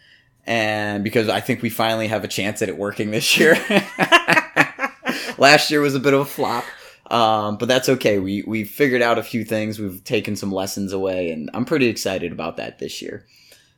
and 0.45 1.05
because 1.05 1.29
I 1.29 1.39
think 1.41 1.63
we 1.63 1.71
finally 1.71 2.09
have 2.09 2.25
a 2.25 2.29
chance 2.29 2.63
at 2.63 2.69
it 2.69 2.77
working 2.79 3.13
this 3.13 3.39
year. 3.39 3.55
Last 5.39 5.71
year 5.71 5.81
was 5.81 5.95
a 5.95 6.01
bit 6.01 6.15
of 6.15 6.21
a 6.21 6.25
flop. 6.25 6.65
Um, 7.13 7.59
but 7.59 7.69
that's 7.69 7.91
okay. 7.91 8.19
We 8.19 8.43
we 8.47 8.65
figured 8.65 9.03
out 9.03 9.19
a 9.19 9.23
few 9.23 9.45
things. 9.45 9.79
We've 9.79 10.03
taken 10.03 10.35
some 10.35 10.51
lessons 10.51 10.93
away, 10.93 11.31
and 11.31 11.51
I'm 11.53 11.67
pretty 11.67 11.87
excited 11.87 12.33
about 12.33 12.57
that 12.57 12.79
this 12.79 13.03
year. 13.03 13.27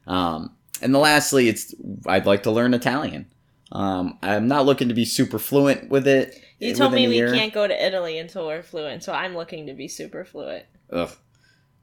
Um, 0.07 0.55
and 0.81 0.95
the 0.95 1.01
lastly, 1.01 1.49
it's 1.49 1.75
I'd 2.07 2.27
like 2.27 2.45
to 2.45 2.53
learn 2.53 2.75
Italian. 2.75 3.27
Um, 3.73 4.19
I'm 4.23 4.47
not 4.47 4.67
looking 4.67 4.89
to 4.89 4.95
be 4.95 5.05
super 5.05 5.41
fluent 5.41 5.89
with 5.91 6.07
it. 6.07 6.41
you 6.61 6.75
told 6.75 6.93
me 6.93 7.09
we 7.09 7.19
can't 7.37 7.53
go 7.53 7.67
to 7.67 7.87
Italy 7.87 8.19
until 8.19 8.47
we're 8.47 8.63
fluent, 8.63 9.03
so 9.03 9.13
I'm 9.13 9.37
looking 9.37 9.67
to 9.67 9.75
be 9.75 9.89
super 9.89 10.25
fluent 10.25 10.65
Ugh. 10.91 11.11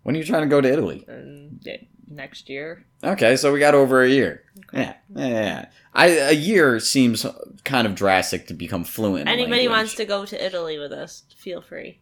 When 0.04 0.16
are 0.16 0.20
you 0.20 0.26
trying 0.26 0.44
to 0.44 0.48
go 0.48 0.62
to 0.62 0.72
Italy? 0.72 1.06
um, 1.10 1.60
next 2.08 2.50
year. 2.50 2.86
Okay, 3.04 3.36
so 3.38 3.54
we 3.54 3.60
got 3.60 3.74
over 3.74 4.04
a 4.04 4.10
year. 4.10 4.44
Yeah, 4.74 4.96
yeah, 5.16 5.28
yeah. 5.28 5.66
I 5.94 6.08
a 6.08 6.32
year 6.34 6.80
seems 6.80 7.26
kind 7.64 7.88
of 7.88 7.96
drastic 7.96 8.48
to 8.48 8.54
become 8.54 8.84
fluent. 8.84 9.28
Anybody 9.28 9.68
language. 9.68 9.70
wants 9.78 9.96
to 9.96 10.06
go 10.06 10.26
to 10.26 10.46
Italy 10.46 10.78
with 10.78 10.92
us? 10.92 11.24
Feel 11.38 11.62
free. 11.62 12.00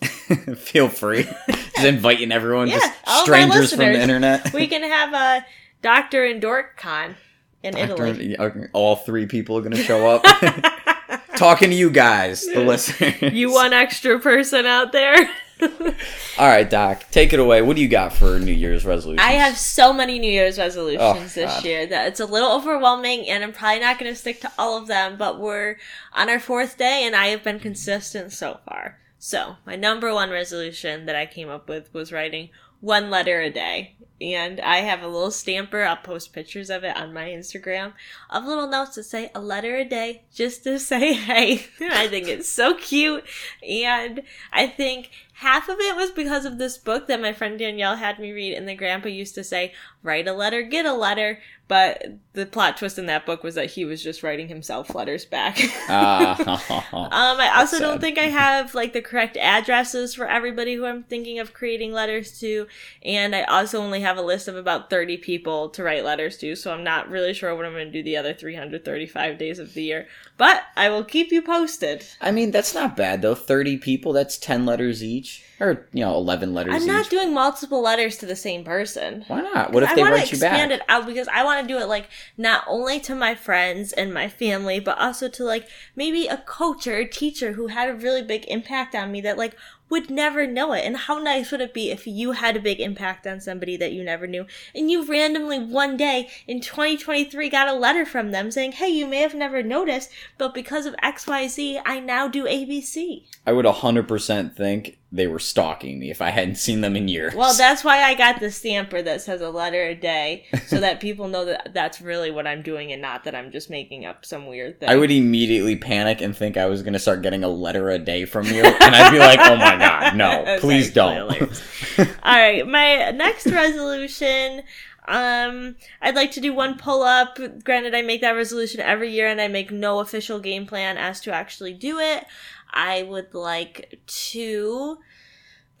Feel 0.56 0.88
free. 0.88 1.24
Just 1.48 1.84
inviting 1.84 2.32
everyone, 2.32 2.68
Yeah, 2.68 2.78
just 2.78 2.92
all 3.06 3.24
strangers 3.24 3.70
from 3.70 3.80
the 3.80 4.00
internet. 4.00 4.52
We 4.52 4.66
can 4.66 4.82
have 4.82 5.12
a 5.12 5.46
Doctor 5.82 6.24
and 6.24 6.40
Dork 6.40 6.76
Con 6.76 7.16
in 7.62 7.74
Doctor- 7.74 8.06
Italy. 8.06 8.36
All 8.72 8.96
three 8.96 9.26
people 9.26 9.56
are 9.58 9.60
going 9.60 9.72
to 9.76 9.82
show 9.82 10.08
up. 10.08 10.22
Talking 11.36 11.70
to 11.70 11.74
you 11.76 11.90
guys, 11.90 12.46
the 12.46 12.60
listeners. 12.62 13.32
you 13.32 13.52
one 13.52 13.72
extra 13.72 14.20
person 14.20 14.66
out 14.66 14.92
there. 14.92 15.28
All 16.38 16.48
right, 16.48 16.68
Doc, 16.68 17.04
take 17.10 17.32
it 17.32 17.38
away. 17.40 17.62
What 17.62 17.76
do 17.76 17.82
you 17.82 17.88
got 17.88 18.12
for 18.12 18.38
New 18.38 18.52
Year's 18.52 18.84
resolutions? 18.84 19.24
I 19.26 19.32
have 19.32 19.56
so 19.56 19.92
many 19.92 20.18
New 20.18 20.30
Year's 20.30 20.58
resolutions 20.58 21.02
Oh, 21.02 21.14
this 21.22 21.50
God. 21.52 21.64
year 21.64 21.86
that 21.86 22.08
it's 22.08 22.20
a 22.20 22.26
little 22.26 22.50
overwhelming, 22.52 23.28
and 23.28 23.44
I'm 23.44 23.52
probably 23.52 23.80
not 23.80 23.98
going 23.98 24.12
to 24.12 24.18
stick 24.18 24.40
to 24.40 24.52
all 24.58 24.76
of 24.76 24.88
them. 24.88 25.16
But 25.16 25.38
we're 25.38 25.76
on 26.12 26.28
our 26.28 26.40
fourth 26.40 26.76
day, 26.76 27.02
and 27.06 27.14
I 27.14 27.28
have 27.28 27.44
been 27.44 27.60
consistent 27.60 28.32
so 28.32 28.58
far. 28.68 28.98
So 29.18 29.56
my 29.64 29.76
number 29.76 30.12
one 30.12 30.30
resolution 30.30 31.06
that 31.06 31.16
I 31.16 31.26
came 31.26 31.48
up 31.48 31.68
with 31.68 31.92
was 31.94 32.12
writing 32.12 32.50
one 32.80 33.08
letter 33.08 33.40
a 33.40 33.48
day, 33.48 33.96
and 34.20 34.60
I 34.60 34.78
have 34.78 35.02
a 35.02 35.08
little 35.08 35.30
stamper. 35.30 35.82
I'll 35.84 35.96
post 35.96 36.34
pictures 36.34 36.68
of 36.68 36.84
it 36.84 36.94
on 36.96 37.14
my 37.14 37.28
Instagram 37.28 37.94
of 38.28 38.44
little 38.44 38.68
notes 38.68 38.96
that 38.96 39.04
say 39.04 39.30
a 39.34 39.40
letter 39.40 39.76
a 39.76 39.84
day, 39.84 40.24
just 40.34 40.64
to 40.64 40.78
say 40.80 41.14
hey. 41.14 41.64
I 41.80 42.08
think 42.08 42.28
it's 42.28 42.48
so 42.48 42.74
cute, 42.74 43.24
and 43.66 44.20
I 44.52 44.66
think 44.66 45.10
half 45.34 45.68
of 45.68 45.78
it 45.80 45.96
was 45.96 46.10
because 46.10 46.44
of 46.44 46.58
this 46.58 46.78
book 46.78 47.06
that 47.08 47.20
my 47.20 47.32
friend 47.32 47.58
Danielle 47.58 47.96
had 47.96 48.18
me 48.18 48.32
read, 48.32 48.54
and 48.54 48.68
the 48.68 48.74
grandpa 48.74 49.08
used 49.08 49.34
to 49.34 49.44
say, 49.44 49.72
write 50.02 50.28
a 50.28 50.32
letter, 50.32 50.62
get 50.62 50.86
a 50.86 50.92
letter. 50.92 51.40
But 51.66 52.18
the 52.34 52.44
plot 52.44 52.76
twist 52.76 52.98
in 52.98 53.06
that 53.06 53.24
book 53.24 53.42
was 53.42 53.54
that 53.54 53.70
he 53.70 53.86
was 53.86 54.02
just 54.02 54.22
writing 54.22 54.48
himself 54.48 54.94
letters 54.94 55.24
back. 55.24 55.58
Ah, 55.88 56.36
Um, 56.92 57.40
I 57.40 57.52
also 57.56 57.78
don't 57.78 58.02
think 58.02 58.18
I 58.18 58.24
have 58.24 58.74
like 58.74 58.92
the 58.92 59.00
correct 59.00 59.38
addresses 59.38 60.14
for 60.14 60.28
everybody 60.28 60.74
who 60.74 60.84
I'm 60.84 61.04
thinking 61.04 61.38
of 61.38 61.54
creating 61.54 61.92
letters 61.92 62.38
to, 62.40 62.66
and 63.02 63.34
I 63.34 63.44
also 63.44 63.80
only 63.80 64.00
have 64.00 64.18
a 64.18 64.22
list 64.22 64.46
of 64.46 64.56
about 64.56 64.90
30 64.90 65.16
people 65.16 65.70
to 65.70 65.82
write 65.82 66.04
letters 66.04 66.36
to, 66.38 66.54
so 66.54 66.72
I'm 66.72 66.84
not 66.84 67.08
really 67.08 67.32
sure 67.32 67.54
what 67.56 67.64
I'm 67.64 67.72
going 67.72 67.86
to 67.86 67.92
do 67.92 68.02
the 68.02 68.18
other 68.18 68.34
335 68.34 69.38
days 69.38 69.58
of 69.58 69.72
the 69.72 69.82
year. 69.82 70.06
But 70.36 70.64
I 70.76 70.88
will 70.88 71.04
keep 71.04 71.30
you 71.30 71.40
posted. 71.42 72.06
I 72.20 72.32
mean, 72.32 72.50
that's 72.50 72.74
not 72.74 72.96
bad 72.96 73.22
though. 73.22 73.36
Thirty 73.36 73.76
people, 73.76 74.12
that's 74.12 74.36
ten 74.36 74.66
letters 74.66 75.02
each, 75.02 75.23
or 75.60 75.86
you 75.92 76.04
know, 76.04 76.14
eleven 76.16 76.54
letters 76.54 76.74
I'm 76.74 76.86
not 76.86 77.06
each. 77.06 77.10
doing 77.10 77.32
multiple 77.32 77.80
letters 77.82 78.16
to 78.18 78.26
the 78.26 78.36
same 78.36 78.64
person. 78.64 79.24
Why 79.28 79.40
not? 79.40 79.72
What 79.72 79.82
if 79.82 79.90
I 79.90 79.94
they 79.94 80.02
write 80.02 80.32
you 80.32 80.38
back? 80.38 80.52
expand 80.52 80.72
it 80.72 80.82
out 80.88 81.06
because 81.06 81.28
I 81.28 81.44
want 81.44 81.62
to 81.66 81.72
do 81.72 81.78
it 81.78 81.86
like 81.86 82.08
not 82.36 82.64
only 82.66 83.00
to 83.00 83.14
my 83.14 83.34
friends 83.34 83.92
and 83.92 84.12
my 84.12 84.28
family, 84.28 84.80
but 84.80 84.98
also 84.98 85.28
to 85.28 85.44
like 85.44 85.68
maybe 85.96 86.26
a 86.26 86.38
coach 86.38 86.86
or 86.86 86.96
a 86.96 87.08
teacher 87.08 87.52
who 87.52 87.68
had 87.68 87.88
a 87.88 87.94
really 87.94 88.22
big 88.22 88.44
impact 88.48 88.94
on 88.94 89.12
me 89.12 89.20
that 89.22 89.38
like 89.38 89.54
would 89.90 90.10
never 90.10 90.46
know 90.46 90.72
it. 90.72 90.84
And 90.84 90.96
how 90.96 91.18
nice 91.18 91.52
would 91.52 91.60
it 91.60 91.74
be 91.74 91.90
if 91.90 92.06
you 92.06 92.32
had 92.32 92.56
a 92.56 92.60
big 92.60 92.80
impact 92.80 93.26
on 93.26 93.40
somebody 93.40 93.76
that 93.76 93.92
you 93.92 94.02
never 94.02 94.26
knew 94.26 94.46
and 94.74 94.90
you 94.90 95.04
randomly 95.04 95.58
one 95.58 95.96
day 95.96 96.28
in 96.48 96.60
2023 96.60 97.48
got 97.50 97.68
a 97.68 97.74
letter 97.74 98.06
from 98.06 98.30
them 98.30 98.50
saying, 98.50 98.72
Hey, 98.72 98.88
you 98.88 99.06
may 99.06 99.18
have 99.18 99.34
never 99.34 99.62
noticed, 99.62 100.10
but 100.38 100.54
because 100.54 100.86
of 100.86 100.96
XYZ, 100.96 101.82
I 101.84 102.00
now 102.00 102.28
do 102.28 102.44
ABC. 102.44 103.24
I 103.46 103.52
would 103.52 103.66
100% 103.66 104.56
think 104.56 104.98
they 105.14 105.28
were 105.28 105.38
stalking 105.38 106.00
me 106.00 106.10
if 106.10 106.20
I 106.20 106.30
hadn't 106.30 106.56
seen 106.56 106.80
them 106.80 106.96
in 106.96 107.06
years. 107.06 107.34
Well, 107.34 107.54
that's 107.54 107.84
why 107.84 108.02
I 108.02 108.14
got 108.14 108.40
the 108.40 108.50
stamper 108.50 109.00
that 109.02 109.22
says 109.22 109.40
a 109.40 109.48
letter 109.48 109.82
a 109.84 109.94
day 109.94 110.46
so 110.66 110.80
that 110.80 111.00
people 111.00 111.28
know 111.28 111.44
that 111.44 111.72
that's 111.72 112.00
really 112.00 112.32
what 112.32 112.48
I'm 112.48 112.62
doing 112.62 112.90
and 112.90 113.00
not 113.00 113.22
that 113.24 113.34
I'm 113.34 113.52
just 113.52 113.70
making 113.70 114.04
up 114.04 114.24
some 114.24 114.46
weird 114.46 114.80
thing. 114.80 114.88
I 114.88 114.96
would 114.96 115.12
immediately 115.12 115.76
panic 115.76 116.20
and 116.20 116.36
think 116.36 116.56
I 116.56 116.66
was 116.66 116.82
going 116.82 116.94
to 116.94 116.98
start 116.98 117.22
getting 117.22 117.44
a 117.44 117.48
letter 117.48 117.90
a 117.90 117.98
day 117.98 118.24
from 118.24 118.46
you. 118.46 118.64
And 118.64 118.94
I'd 118.94 119.12
be 119.12 119.20
like, 119.20 119.38
oh 119.40 119.56
my 119.56 119.76
God, 119.76 120.16
no, 120.16 120.56
please 120.60 120.92
don't. 120.92 121.30
All 121.98 122.06
right, 122.24 122.66
my 122.66 123.12
next 123.12 123.46
resolution. 123.46 124.62
Um, 125.06 125.76
I'd 126.00 126.16
like 126.16 126.32
to 126.32 126.40
do 126.40 126.52
one 126.52 126.76
pull 126.76 127.02
up. 127.02 127.38
Granted, 127.62 127.94
I 127.94 128.02
make 128.02 128.20
that 128.22 128.32
resolution 128.32 128.80
every 128.80 129.12
year 129.12 129.28
and 129.28 129.40
I 129.40 129.46
make 129.46 129.70
no 129.70 130.00
official 130.00 130.40
game 130.40 130.66
plan 130.66 130.98
as 130.98 131.20
to 131.20 131.32
actually 131.32 131.74
do 131.74 132.00
it. 132.00 132.26
I 132.74 133.04
would 133.04 133.32
like 133.34 134.00
to 134.06 134.98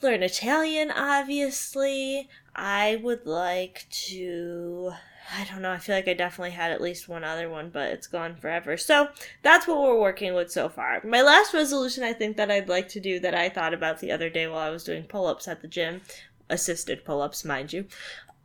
learn 0.00 0.22
Italian, 0.22 0.90
obviously. 0.92 2.28
I 2.54 3.00
would 3.02 3.26
like 3.26 3.86
to. 3.90 4.92
I 5.36 5.44
don't 5.44 5.62
know. 5.62 5.72
I 5.72 5.78
feel 5.78 5.96
like 5.96 6.06
I 6.06 6.14
definitely 6.14 6.52
had 6.52 6.70
at 6.70 6.82
least 6.82 7.08
one 7.08 7.24
other 7.24 7.48
one, 7.48 7.70
but 7.70 7.90
it's 7.90 8.06
gone 8.06 8.36
forever. 8.36 8.76
So 8.76 9.08
that's 9.42 9.66
what 9.66 9.82
we're 9.82 9.98
working 9.98 10.34
with 10.34 10.52
so 10.52 10.68
far. 10.68 11.00
My 11.02 11.22
last 11.22 11.52
resolution 11.52 12.04
I 12.04 12.12
think 12.12 12.36
that 12.36 12.50
I'd 12.50 12.68
like 12.68 12.88
to 12.90 13.00
do 13.00 13.18
that 13.20 13.34
I 13.34 13.48
thought 13.48 13.74
about 13.74 14.00
the 14.00 14.12
other 14.12 14.30
day 14.30 14.46
while 14.46 14.58
I 14.58 14.70
was 14.70 14.84
doing 14.84 15.04
pull 15.04 15.26
ups 15.26 15.48
at 15.48 15.62
the 15.62 15.68
gym, 15.68 16.02
assisted 16.48 17.04
pull 17.04 17.22
ups, 17.22 17.44
mind 17.44 17.72
you, 17.72 17.86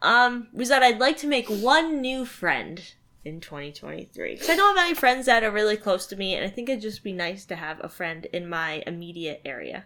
um, 0.02 0.48
was 0.54 0.70
that 0.70 0.82
I'd 0.82 1.00
like 1.00 1.18
to 1.18 1.28
make 1.28 1.50
one 1.50 2.02
new 2.02 2.26
friend 2.26 2.94
in 3.30 3.40
2023. 3.40 4.34
Because 4.34 4.50
I 4.50 4.56
don't 4.56 4.76
have 4.76 4.86
any 4.86 4.96
friends 4.96 5.28
that 5.28 5.44
are 5.44 5.52
really 5.52 5.78
close 5.78 6.06
to 6.08 6.16
me, 6.16 6.36
and 6.36 6.46
I 6.46 6.50
think 6.50 6.68
it'd 6.68 6.82
just 6.82 7.04
be 7.04 7.14
nice 7.14 7.46
to 7.46 7.56
have 7.56 7.80
a 7.82 7.88
friend 7.88 8.26
in 8.34 8.50
my 8.50 8.84
immediate 8.86 9.42
area. 9.46 9.86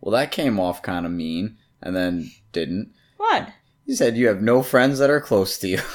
Well, 0.00 0.12
that 0.12 0.32
came 0.32 0.58
off 0.58 0.82
kind 0.82 1.06
of 1.06 1.12
mean 1.12 1.58
and 1.82 1.94
then 1.94 2.30
didn't. 2.52 2.92
What? 3.18 3.50
You 3.84 3.94
said 3.94 4.16
you 4.16 4.28
have 4.28 4.42
no 4.42 4.62
friends 4.62 4.98
that 4.98 5.10
are 5.10 5.20
close 5.20 5.58
to 5.58 5.68
you. 5.68 5.80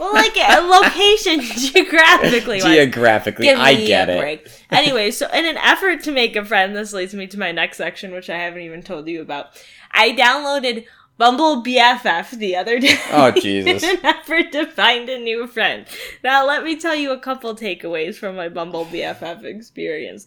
Well, 0.00 0.14
like 0.14 0.34
a 0.34 0.62
location 0.62 1.40
geographically. 1.58 2.60
Geographically, 2.60 3.50
I 3.50 3.74
get 3.74 4.08
it. 4.08 4.18
break. 4.18 4.48
Anyway, 4.70 5.10
so 5.10 5.28
in 5.28 5.44
an 5.44 5.58
effort 5.58 6.02
to 6.04 6.10
make 6.10 6.36
a 6.36 6.44
friend, 6.44 6.74
this 6.74 6.94
leads 6.94 7.12
me 7.12 7.26
to 7.26 7.38
my 7.38 7.52
next 7.52 7.76
section, 7.76 8.12
which 8.12 8.30
I 8.30 8.38
haven't 8.38 8.62
even 8.62 8.82
told 8.82 9.08
you 9.08 9.20
about. 9.20 9.62
I 9.92 10.12
downloaded 10.12 10.86
Bumble 11.20 11.62
BFF 11.62 12.30
the 12.30 12.56
other 12.56 12.78
day. 12.80 12.96
Oh, 13.10 13.30
Jesus. 13.42 13.82
in 13.82 13.98
an 13.98 14.06
effort 14.06 14.52
to 14.52 14.64
find 14.64 15.06
a 15.10 15.18
new 15.18 15.46
friend. 15.46 15.84
Now, 16.24 16.46
let 16.46 16.64
me 16.64 16.80
tell 16.80 16.94
you 16.94 17.10
a 17.12 17.18
couple 17.18 17.54
takeaways 17.54 18.16
from 18.16 18.36
my 18.36 18.48
Bumble 18.48 18.86
BFF 18.86 19.44
experience. 19.44 20.26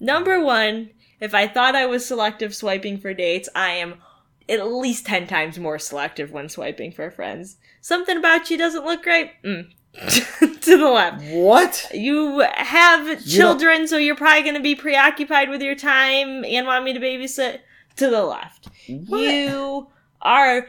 Number 0.00 0.40
one, 0.40 0.90
if 1.20 1.32
I 1.32 1.46
thought 1.46 1.76
I 1.76 1.86
was 1.86 2.04
selective 2.04 2.56
swiping 2.56 2.98
for 2.98 3.14
dates, 3.14 3.48
I 3.54 3.70
am 3.74 4.02
at 4.48 4.66
least 4.66 5.06
10 5.06 5.28
times 5.28 5.60
more 5.60 5.78
selective 5.78 6.32
when 6.32 6.48
swiping 6.48 6.90
for 6.90 7.08
friends. 7.12 7.58
Something 7.80 8.16
about 8.16 8.50
you 8.50 8.58
doesn't 8.58 8.84
look 8.84 9.06
right? 9.06 9.30
Mm. 9.44 9.70
to 10.60 10.76
the 10.76 10.90
left. 10.90 11.22
What? 11.26 11.88
You 11.94 12.44
have 12.56 13.24
children, 13.24 13.86
so 13.86 13.96
you're 13.96 14.16
probably 14.16 14.42
going 14.42 14.56
to 14.56 14.60
be 14.60 14.74
preoccupied 14.74 15.50
with 15.50 15.62
your 15.62 15.76
time 15.76 16.44
and 16.44 16.66
want 16.66 16.84
me 16.84 16.94
to 16.94 16.98
babysit. 16.98 17.60
To 17.96 18.10
the 18.10 18.24
left. 18.24 18.68
What? 18.88 19.20
You 19.20 19.86
are 20.22 20.66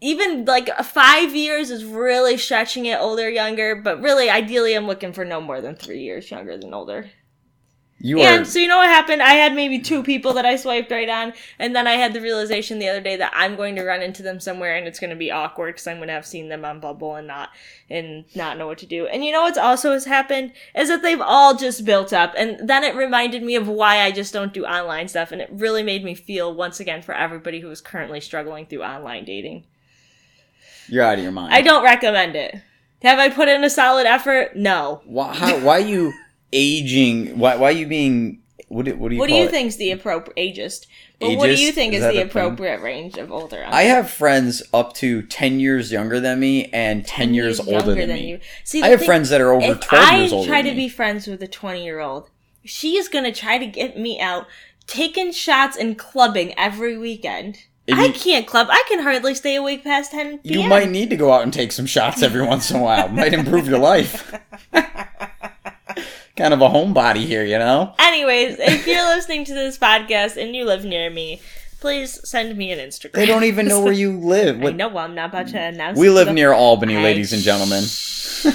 even 0.00 0.44
like 0.44 0.68
five 0.84 1.34
years 1.34 1.70
is 1.70 1.84
really 1.84 2.36
stretching 2.36 2.86
it 2.86 2.98
older, 3.00 3.30
younger, 3.30 3.76
but 3.76 4.00
really, 4.00 4.28
ideally, 4.28 4.74
I'm 4.74 4.86
looking 4.86 5.12
for 5.12 5.24
no 5.24 5.40
more 5.40 5.60
than 5.60 5.74
three 5.74 6.00
years 6.00 6.30
younger 6.30 6.56
than 6.58 6.74
older. 6.74 7.10
You 7.98 8.20
are. 8.20 8.26
And 8.26 8.46
so 8.46 8.58
you 8.58 8.68
know 8.68 8.76
what 8.76 8.88
happened? 8.88 9.22
I 9.22 9.34
had 9.34 9.54
maybe 9.54 9.78
two 9.78 10.02
people 10.02 10.34
that 10.34 10.44
I 10.44 10.56
swiped 10.56 10.90
right 10.90 11.08
on, 11.08 11.32
and 11.58 11.74
then 11.74 11.86
I 11.86 11.92
had 11.92 12.12
the 12.12 12.20
realization 12.20 12.78
the 12.78 12.88
other 12.88 13.00
day 13.00 13.16
that 13.16 13.32
I'm 13.34 13.56
going 13.56 13.74
to 13.76 13.84
run 13.84 14.02
into 14.02 14.22
them 14.22 14.38
somewhere, 14.38 14.76
and 14.76 14.86
it's 14.86 15.00
going 15.00 15.10
to 15.10 15.16
be 15.16 15.30
awkward 15.30 15.74
because 15.74 15.86
I'm 15.86 15.96
going 15.96 16.08
to 16.08 16.14
have 16.14 16.26
seen 16.26 16.50
them 16.50 16.64
on 16.64 16.78
Bumble 16.78 17.14
and 17.14 17.26
not 17.26 17.50
and 17.88 18.24
not 18.34 18.58
know 18.58 18.66
what 18.66 18.78
to 18.78 18.86
do. 18.86 19.06
And 19.06 19.24
you 19.24 19.32
know 19.32 19.42
what's 19.42 19.56
also 19.56 19.92
has 19.92 20.04
happened 20.04 20.52
is 20.74 20.88
that 20.88 21.02
they've 21.02 21.20
all 21.20 21.56
just 21.56 21.86
built 21.86 22.12
up, 22.12 22.34
and 22.36 22.68
then 22.68 22.84
it 22.84 22.94
reminded 22.94 23.42
me 23.42 23.56
of 23.56 23.66
why 23.66 24.02
I 24.02 24.12
just 24.12 24.32
don't 24.32 24.52
do 24.52 24.66
online 24.66 25.08
stuff, 25.08 25.32
and 25.32 25.40
it 25.40 25.48
really 25.50 25.82
made 25.82 26.04
me 26.04 26.14
feel 26.14 26.54
once 26.54 26.78
again 26.80 27.00
for 27.00 27.14
everybody 27.14 27.60
who 27.60 27.70
is 27.70 27.80
currently 27.80 28.20
struggling 28.20 28.66
through 28.66 28.82
online 28.82 29.24
dating. 29.24 29.64
You're 30.88 31.02
out 31.02 31.16
of 31.16 31.24
your 31.24 31.32
mind. 31.32 31.54
I 31.54 31.62
don't 31.62 31.82
recommend 31.82 32.36
it. 32.36 32.56
Have 33.02 33.18
I 33.18 33.30
put 33.30 33.48
in 33.48 33.64
a 33.64 33.70
solid 33.70 34.06
effort? 34.06 34.54
No. 34.54 35.00
Why, 35.04 35.34
how, 35.34 35.58
why 35.60 35.78
you 35.78 36.12
aging? 36.52 37.38
Why, 37.38 37.56
why 37.56 37.68
are 37.68 37.72
you 37.72 37.86
being. 37.86 38.40
What 38.68 38.84
do, 38.86 38.96
what 38.96 39.10
do 39.10 39.14
you 39.14 39.20
What 39.20 39.28
do 39.28 39.34
you 39.36 39.44
it? 39.44 39.50
think's 39.52 39.76
the 39.76 39.92
appropriate 39.92 40.36
ageist? 40.56 40.86
But 41.20 41.36
what 41.38 41.46
do 41.46 41.54
you 41.54 41.70
think 41.72 41.94
Is 41.94 42.00
is, 42.00 42.04
the 42.04 42.08
a 42.08 42.12
thing? 42.14 42.26
appropriate 42.26 42.80
range 42.82 43.16
of 43.16 43.30
older? 43.30 43.64
I 43.66 43.82
have 43.82 44.10
friends 44.10 44.62
up 44.74 44.92
to 44.94 45.22
10 45.22 45.60
years 45.60 45.92
younger 45.92 46.18
than 46.18 46.40
me 46.40 46.66
and 46.72 47.06
10, 47.06 47.32
years 47.32 47.60
older 47.60 47.94
than, 47.94 48.08
me. 48.08 48.40
See, 48.64 48.82
I 48.82 48.88
have 48.88 48.98
thing- 49.00 49.06
friends 49.06 49.28
that 49.30 49.40
are 49.40 49.52
over 49.52 49.72
if 49.72 49.80
12 49.80 50.04
I 50.04 50.16
years 50.18 50.32
older 50.32 50.46
I 50.46 50.48
try 50.52 50.62
to 50.62 50.70
me. 50.70 50.76
be 50.76 50.88
friends 50.88 51.26
with 51.28 51.40
a 51.42 51.46
twenty-year-old, 51.48 52.28
she 52.64 52.96
is 52.96 53.08
gonna 53.08 53.32
try 53.32 53.56
to 53.56 53.66
get 53.66 53.96
me 53.96 54.20
out, 54.20 54.46
taking 54.88 55.30
shots 55.32 55.76
and 55.76 55.96
clubbing 55.96 56.52
every 56.58 56.98
weekend. 56.98 57.58
If 57.86 57.96
I 57.96 58.06
you- 58.06 58.12
can't 58.12 58.48
club. 58.48 58.66
I 58.68 58.82
can 58.88 58.98
hardly 58.98 59.34
stay 59.36 59.54
awake 59.54 59.84
past 59.84 60.10
ten 60.10 60.38
p.m. 60.38 60.60
You 60.62 60.68
might 60.68 60.90
need 60.90 61.08
to 61.10 61.16
go 61.16 61.32
out 61.32 61.44
and 61.44 61.52
take 61.52 61.70
some 61.70 61.86
shots 61.86 62.20
every 62.20 62.42
once 62.44 62.68
in 62.72 62.78
a 62.78 62.82
while. 62.82 63.08
Might 63.08 63.32
improve 63.32 63.68
your 63.68 63.78
life. 63.78 64.34
kind 66.36 66.52
of 66.54 66.60
a 66.60 66.68
homebody 66.68 67.24
here, 67.26 67.44
you 67.44 67.58
know? 67.58 67.94
Anyways, 67.98 68.58
if 68.58 68.86
you're 68.86 69.04
listening 69.14 69.44
to 69.46 69.54
this 69.54 69.78
podcast 69.78 70.40
and 70.40 70.54
you 70.54 70.64
live 70.64 70.84
near 70.84 71.10
me, 71.10 71.40
please 71.80 72.20
send 72.28 72.56
me 72.56 72.70
an 72.72 72.78
Instagram. 72.78 73.12
They 73.12 73.26
don't 73.26 73.44
even 73.44 73.66
know 73.68 73.80
where 73.82 73.92
you 73.92 74.18
live. 74.20 74.60
I 74.60 74.64
What, 74.64 74.76
know 74.76 74.96
I'm 74.98 75.14
not 75.14 75.30
about 75.30 75.48
to 75.48 75.58
announce. 75.60 75.98
we 75.98 76.10
live 76.10 76.32
near 76.32 76.52
Albany, 76.52 76.96
I- 76.96 77.02
ladies 77.02 77.32
and 77.32 77.42
gentlemen. 77.42 77.84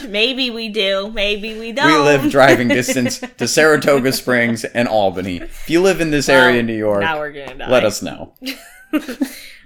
Maybe 0.09 0.51
we 0.51 0.69
do. 0.69 1.09
Maybe 1.11 1.57
we 1.59 1.71
don't. 1.71 1.87
We 1.87 1.97
live 1.97 2.29
driving 2.31 2.67
distance 2.67 3.19
to 3.37 3.47
Saratoga 3.47 4.11
Springs 4.13 4.63
and 4.63 4.87
Albany. 4.87 5.37
If 5.37 5.69
you 5.69 5.81
live 5.81 5.99
in 6.01 6.11
this 6.11 6.29
area 6.29 6.59
in 6.59 6.67
New 6.67 6.77
York, 6.77 7.01
Now 7.01 7.17
we're 7.19 7.31
gonna 7.31 7.55
die. 7.57 7.69
let 7.69 7.83
us 7.83 8.01
know. 8.01 8.33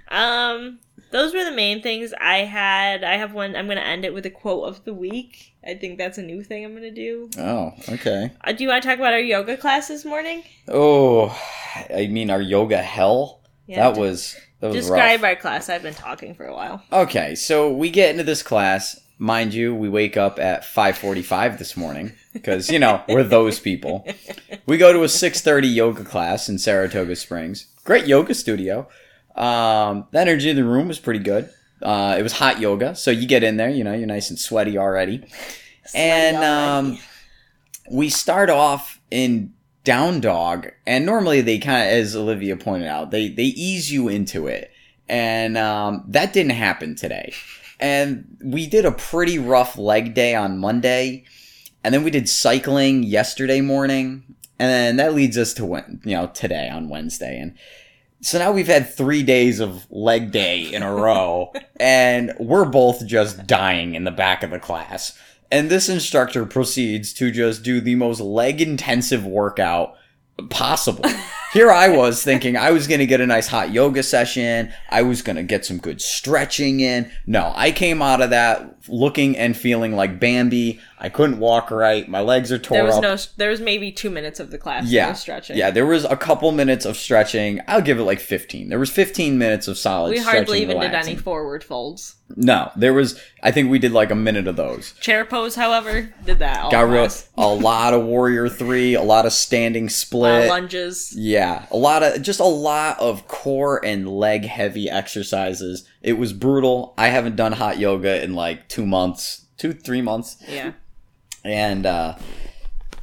Um, 0.08 0.78
those 1.16 1.32
were 1.32 1.44
the 1.44 1.52
main 1.52 1.80
things 1.80 2.12
I 2.20 2.38
had. 2.38 3.02
I 3.02 3.16
have 3.16 3.32
one. 3.32 3.56
I'm 3.56 3.66
gonna 3.66 3.80
end 3.80 4.04
it 4.04 4.12
with 4.12 4.26
a 4.26 4.30
quote 4.30 4.68
of 4.68 4.84
the 4.84 4.92
week. 4.92 5.54
I 5.66 5.74
think 5.74 5.96
that's 5.96 6.18
a 6.18 6.22
new 6.22 6.42
thing 6.44 6.62
I'm 6.64 6.74
gonna 6.74 6.90
do. 6.90 7.30
Oh, 7.38 7.72
okay. 7.88 8.30
Uh, 8.44 8.52
do 8.52 8.62
you 8.64 8.68
want 8.68 8.82
to 8.82 8.88
talk 8.88 8.98
about 8.98 9.14
our 9.14 9.20
yoga 9.20 9.56
class 9.56 9.88
this 9.88 10.04
morning? 10.04 10.42
Oh, 10.68 11.28
I 11.90 12.06
mean, 12.08 12.28
our 12.30 12.42
yoga 12.42 12.82
hell. 12.82 13.40
Yeah, 13.66 13.90
that 13.90 13.98
was 13.98 14.36
that 14.60 14.68
was 14.68 14.76
Describe 14.76 15.22
rough. 15.22 15.30
our 15.30 15.36
class. 15.36 15.70
I've 15.70 15.82
been 15.82 15.94
talking 15.94 16.34
for 16.34 16.44
a 16.44 16.54
while. 16.54 16.82
Okay, 16.92 17.34
so 17.34 17.72
we 17.72 17.88
get 17.90 18.10
into 18.10 18.22
this 18.24 18.42
class. 18.42 19.00
Mind 19.18 19.54
you, 19.54 19.74
we 19.74 19.88
wake 19.88 20.18
up 20.18 20.38
at 20.38 20.64
5:45 20.64 21.58
this 21.58 21.78
morning 21.78 22.12
because 22.34 22.68
you 22.70 22.78
know 22.78 23.02
we're 23.08 23.22
those 23.24 23.58
people. 23.58 24.06
We 24.66 24.78
go 24.78 24.92
to 24.92 25.04
a 25.04 25.06
6:30 25.06 25.72
yoga 25.72 26.04
class 26.04 26.48
in 26.48 26.58
Saratoga 26.58 27.14
Springs. 27.16 27.66
Great 27.84 28.06
yoga 28.06 28.34
studio. 28.34 28.88
Um, 29.36 30.06
the 30.10 30.20
energy 30.20 30.50
in 30.50 30.56
the 30.56 30.64
room 30.64 30.88
was 30.88 30.98
pretty 30.98 31.20
good. 31.20 31.50
Uh, 31.82 32.16
it 32.18 32.22
was 32.22 32.32
hot 32.32 32.58
yoga, 32.58 32.94
so 32.94 33.10
you 33.10 33.26
get 33.26 33.42
in 33.42 33.58
there, 33.58 33.68
you 33.68 33.84
know, 33.84 33.92
you're 33.92 34.06
nice 34.06 34.30
and 34.30 34.38
sweaty 34.38 34.78
already. 34.78 35.24
and 35.94 36.36
Sweaty 36.36 36.36
um, 36.36 36.86
already. 36.86 37.00
we 37.90 38.08
start 38.08 38.48
off 38.48 39.00
in 39.10 39.52
down 39.84 40.20
dog, 40.20 40.68
and 40.86 41.06
normally 41.06 41.40
they 41.42 41.58
kind 41.58 41.82
of, 41.86 41.92
as 41.92 42.16
Olivia 42.16 42.56
pointed 42.56 42.88
out, 42.88 43.10
they 43.10 43.28
they 43.28 43.44
ease 43.44 43.92
you 43.92 44.08
into 44.08 44.46
it, 44.46 44.70
and 45.08 45.56
um, 45.58 46.04
that 46.08 46.32
didn't 46.32 46.52
happen 46.52 46.94
today. 46.96 47.32
And 47.78 48.38
we 48.42 48.66
did 48.66 48.86
a 48.86 48.92
pretty 48.92 49.38
rough 49.38 49.76
leg 49.76 50.14
day 50.14 50.34
on 50.34 50.58
Monday, 50.58 51.24
and 51.84 51.94
then 51.94 52.02
we 52.04 52.10
did 52.10 52.28
cycling 52.28 53.02
yesterday 53.02 53.60
morning, 53.60 54.24
and 54.58 54.70
then 54.70 54.96
that 54.96 55.14
leads 55.14 55.36
us 55.36 55.52
to 55.54 55.66
when 55.66 56.00
you 56.04 56.16
know 56.16 56.28
today 56.28 56.68
on 56.68 56.88
Wednesday, 56.88 57.38
and 57.38 57.54
so 58.20 58.38
now 58.38 58.52
we've 58.52 58.66
had 58.66 58.92
three 58.92 59.22
days 59.22 59.60
of 59.60 59.86
leg 59.90 60.32
day 60.32 60.72
in 60.72 60.82
a 60.82 60.94
row, 60.94 61.52
and 61.80 62.32
we're 62.38 62.64
both 62.64 63.06
just 63.06 63.46
dying 63.46 63.94
in 63.94 64.04
the 64.04 64.10
back 64.10 64.42
of 64.42 64.50
the 64.50 64.58
class. 64.58 65.18
And 65.50 65.70
this 65.70 65.88
instructor 65.88 66.44
proceeds 66.44 67.12
to 67.14 67.30
just 67.30 67.62
do 67.62 67.80
the 67.80 67.94
most 67.94 68.20
leg 68.20 68.60
intensive 68.60 69.24
workout 69.24 69.94
possible. 70.50 71.04
here 71.52 71.70
I 71.70 71.88
was 71.88 72.22
thinking 72.22 72.56
I 72.56 72.70
was 72.70 72.86
going 72.86 73.00
to 73.00 73.06
get 73.06 73.20
a 73.20 73.26
nice 73.26 73.46
hot 73.48 73.70
yoga 73.72 74.02
session. 74.02 74.72
I 74.90 75.02
was 75.02 75.22
going 75.22 75.36
to 75.36 75.42
get 75.42 75.64
some 75.64 75.78
good 75.78 76.00
stretching 76.00 76.80
in. 76.80 77.10
No, 77.26 77.52
I 77.54 77.70
came 77.72 78.02
out 78.02 78.20
of 78.20 78.30
that 78.30 78.74
looking 78.88 79.36
and 79.36 79.56
feeling 79.56 79.96
like 79.96 80.20
Bambi. 80.20 80.80
I 80.98 81.08
couldn't 81.08 81.38
walk 81.38 81.70
right. 81.70 82.08
My 82.08 82.20
legs 82.20 82.50
are 82.52 82.58
tore 82.58 82.76
There 82.78 82.84
was 82.86 82.96
up. 82.96 83.02
no. 83.02 83.16
There 83.36 83.50
was 83.50 83.60
maybe 83.60 83.92
two 83.92 84.08
minutes 84.10 84.40
of 84.40 84.50
the 84.50 84.58
class. 84.58 84.86
yeah, 84.90 85.12
stretching. 85.12 85.56
yeah. 85.56 85.70
There 85.70 85.84
was 85.86 86.04
a 86.04 86.16
couple 86.16 86.50
minutes 86.52 86.84
of 86.86 86.96
stretching. 86.96 87.60
I'll 87.68 87.82
give 87.82 87.98
it 87.98 88.04
like 88.04 88.20
fifteen. 88.20 88.68
There 88.70 88.78
was 88.78 88.90
fifteen 88.90 89.36
minutes 89.38 89.68
of 89.68 89.76
solid. 89.76 90.10
We 90.12 90.18
hardly 90.18 90.62
even 90.62 90.78
relaxing. 90.78 91.00
did 91.02 91.08
any 91.12 91.16
forward 91.22 91.62
folds. 91.62 92.16
No, 92.34 92.72
there 92.76 92.92
was. 92.94 93.20
I 93.42 93.50
think 93.52 93.70
we 93.70 93.78
did 93.78 93.92
like 93.92 94.10
a 94.10 94.14
minute 94.16 94.46
of 94.48 94.56
those. 94.56 94.92
Chair 95.00 95.24
pose, 95.24 95.54
however, 95.54 96.12
did 96.24 96.38
that 96.40 96.58
all 96.60 96.70
Got 96.70 96.88
real, 96.88 97.08
a 97.36 97.46
lot 97.46 97.92
of 97.94 98.04
warrior 98.04 98.48
three, 98.48 98.94
a 98.94 99.02
lot 99.02 99.26
of 99.26 99.32
standing 99.32 99.84
Uh, 99.86 99.90
split. 99.90 100.48
lunges. 100.48 101.12
Yeah, 101.16 101.45
a 101.70 101.76
lot 101.76 102.02
of 102.02 102.22
just 102.22 102.40
a 102.40 102.44
lot 102.44 102.98
of 103.00 103.26
core 103.28 103.84
and 103.84 104.08
leg 104.08 104.44
heavy 104.44 104.88
exercises. 104.90 105.88
It 106.02 106.14
was 106.14 106.32
brutal. 106.32 106.94
I 106.98 107.08
haven't 107.08 107.36
done 107.36 107.52
hot 107.52 107.78
yoga 107.78 108.22
in 108.22 108.34
like 108.34 108.68
two 108.68 108.86
months, 108.86 109.46
two 109.58 109.72
three 109.72 110.02
months, 110.02 110.36
Yeah. 110.48 110.72
and 111.44 111.84
uh, 111.86 112.16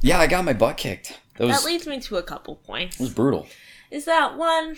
yeah, 0.00 0.18
I 0.18 0.26
got 0.26 0.44
my 0.44 0.52
butt 0.52 0.76
kicked. 0.76 1.20
That 1.38 1.46
was 1.48 1.56
That 1.62 1.66
leads 1.66 1.86
me 1.86 2.00
to 2.00 2.16
a 2.16 2.22
couple 2.22 2.56
points. 2.56 3.00
it 3.00 3.02
was 3.02 3.12
brutal. 3.14 3.46
is 3.90 4.04
that 4.04 4.36
one, 4.36 4.76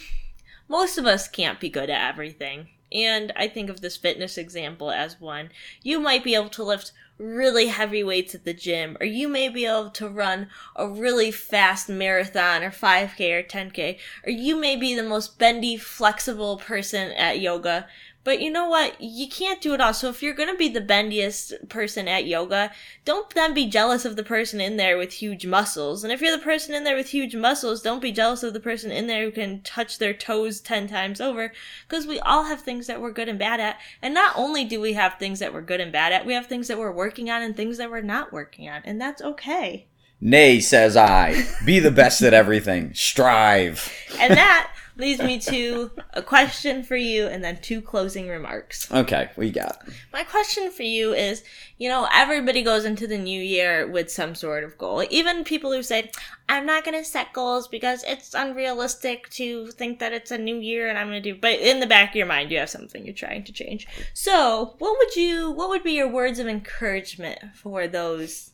most 0.69 0.99
of 0.99 1.07
us 1.07 1.29
can't 1.29 1.61
be 1.61 1.69
good 1.69 1.91
at 1.91 2.09
everything. 2.11 2.69
And 2.93 3.33
I 3.37 3.49
think 3.49 3.69
of 3.69 3.81
this 3.81 3.97
fitness 3.97 4.39
example 4.39 4.91
as 4.93 5.21
one. 5.21 5.51
You 5.83 5.99
might 5.99 6.23
be 6.23 6.35
able 6.37 6.49
to 6.51 6.63
lift 6.63 6.93
really 7.19 7.69
heavy 7.69 8.05
weights 8.05 8.35
at 8.35 8.45
the 8.45 8.53
gym, 8.53 8.97
or 9.01 9.07
you 9.07 9.29
may 9.29 9.49
be 9.49 9.65
able 9.65 9.91
to 9.91 10.09
run 10.09 10.49
a 10.75 10.87
really 10.87 11.31
fast 11.31 11.89
marathon 11.89 12.63
or 12.63 12.71
5K 12.71 13.33
or 13.33 13.43
10K, 13.43 13.99
or 14.27 14.31
you 14.31 14.57
may 14.57 14.77
be 14.77 14.95
the 14.95 15.03
most 15.03 15.39
bendy, 15.39 15.77
flexible 15.77 16.59
person 16.59 17.13
at 17.13 17.41
yoga. 17.41 17.87
But 18.27 18.41
you 18.41 18.51
know 18.51 18.69
what? 18.69 19.01
You 19.01 19.29
can't 19.29 19.63
do 19.63 19.73
it 19.73 19.81
all. 19.81 19.95
So 19.95 20.09
if 20.09 20.21
you're 20.21 20.35
going 20.35 20.49
to 20.49 20.59
be 20.59 20.69
the 20.69 20.81
bendiest 20.81 21.69
person 21.69 22.09
at 22.09 22.27
yoga, 22.27 22.73
don't 23.05 23.33
then 23.33 23.55
be 23.55 23.67
jealous 23.67 24.05
of 24.05 24.17
the 24.17 24.25
person 24.25 24.61
in 24.61 24.77
there 24.77 24.99
with 24.99 25.13
huge 25.13 25.47
muscles. 25.47 26.03
And 26.03 26.13
if 26.13 26.21
you're 26.21 26.37
the 26.37 26.43
person 26.43 26.75
in 26.75 26.83
there 26.83 26.97
with 26.97 27.11
huge 27.11 27.37
muscles, 27.37 27.81
don't 27.81 28.03
be 28.03 28.11
jealous 28.11 28.43
of 28.43 28.53
the 28.53 28.59
person 28.59 28.91
in 28.91 29.07
there 29.07 29.23
who 29.23 29.31
can 29.31 29.63
touch 29.63 29.99
their 29.99 30.13
toes 30.13 30.61
10 30.61 30.89
times 30.89 31.21
over. 31.21 31.53
Because 31.89 32.05
we 32.05 32.19
all 32.19 32.47
have 32.47 32.63
things 32.63 32.89
that 32.89 33.01
we're 33.01 33.13
good 33.13 33.29
and 33.29 33.39
bad 33.39 33.61
at. 33.61 33.79
And 34.03 34.13
not 34.13 34.33
only 34.35 34.65
do 34.65 34.81
we 34.81 34.95
have 34.95 35.21
things 35.21 35.39
that 35.39 35.55
we're 35.55 35.63
good 35.63 35.81
and 35.81 35.93
bad 35.93 36.13
at, 36.13 36.27
we 36.27 36.35
have 36.35 36.47
things 36.47 36.67
that 36.67 36.79
we're 36.79 36.91
working 36.91 37.31
on 37.31 37.43
and 37.43 37.57
things 37.57 37.79
that 37.79 37.93
we're 37.93 38.01
not 38.01 38.33
working 38.33 38.69
on. 38.69 38.83
And 38.85 39.01
that's 39.01 39.23
okay. 39.23 39.87
Nay, 40.21 40.59
says 40.59 40.97
I. 40.97 41.47
Be 41.65 41.79
the 41.79 41.93
best 41.93 42.23
at 42.23 42.35
everything. 42.35 42.93
Strive. 42.93 43.89
And 44.19 44.33
that 44.33 44.73
leads 44.97 45.23
me 45.23 45.39
to 45.41 45.91
a 46.15 46.23
question 46.23 46.83
for 46.83 46.97
you 46.97 47.27
and 47.27 47.43
then 47.43 47.59
two 47.61 47.81
closing 47.81 48.29
remarks. 48.29 48.91
Okay, 48.91 49.31
we 49.37 49.51
got. 49.51 49.87
My 50.13 50.25
question 50.25 50.71
for 50.71 50.83
you 50.83 51.13
is, 51.13 51.45
you 51.79 51.89
know, 51.89 52.09
everybody 52.13 52.63
goes 52.63 52.85
into 52.85 53.07
the 53.07 53.19
new 53.19 53.41
year 53.41 53.87
with 53.87 54.11
some 54.11 54.35
sort 54.35 54.65
of 54.65 54.79
goal. 54.79 55.05
Even 55.11 55.45
people 55.45 55.73
who 55.73 55.83
say, 55.83 56.11
I'm 56.49 56.67
not 56.67 56.85
going 56.85 56.97
to 56.97 57.05
set 57.05 57.33
goals 57.33 57.69
because 57.69 58.03
it's 58.05 58.35
unrealistic 58.35 59.29
to 59.31 59.69
think 59.73 59.99
that 59.99 60.13
it's 60.13 60.31
a 60.31 60.39
new 60.39 60.57
year 60.57 60.89
and 60.89 60.99
I'm 60.99 61.09
going 61.09 61.23
to 61.23 61.33
do, 61.33 61.39
but 61.41 61.59
in 61.61 61.81
the 61.81 61.87
back 61.87 62.11
of 62.11 62.17
your 62.17 62.27
mind, 62.27 62.51
you 62.51 62.59
have 62.59 62.71
something 62.71 63.05
you're 63.05 63.15
trying 63.15 63.45
to 63.45 63.53
change. 63.53 63.87
So, 64.15 64.75
what 64.79 64.97
would 64.99 65.17
you, 65.17 65.51
what 65.51 65.69
would 65.69 65.83
be 65.83 65.93
your 65.93 66.09
words 66.09 66.39
of 66.39 66.47
encouragement 66.47 67.39
for 67.55 67.87
those 67.87 68.53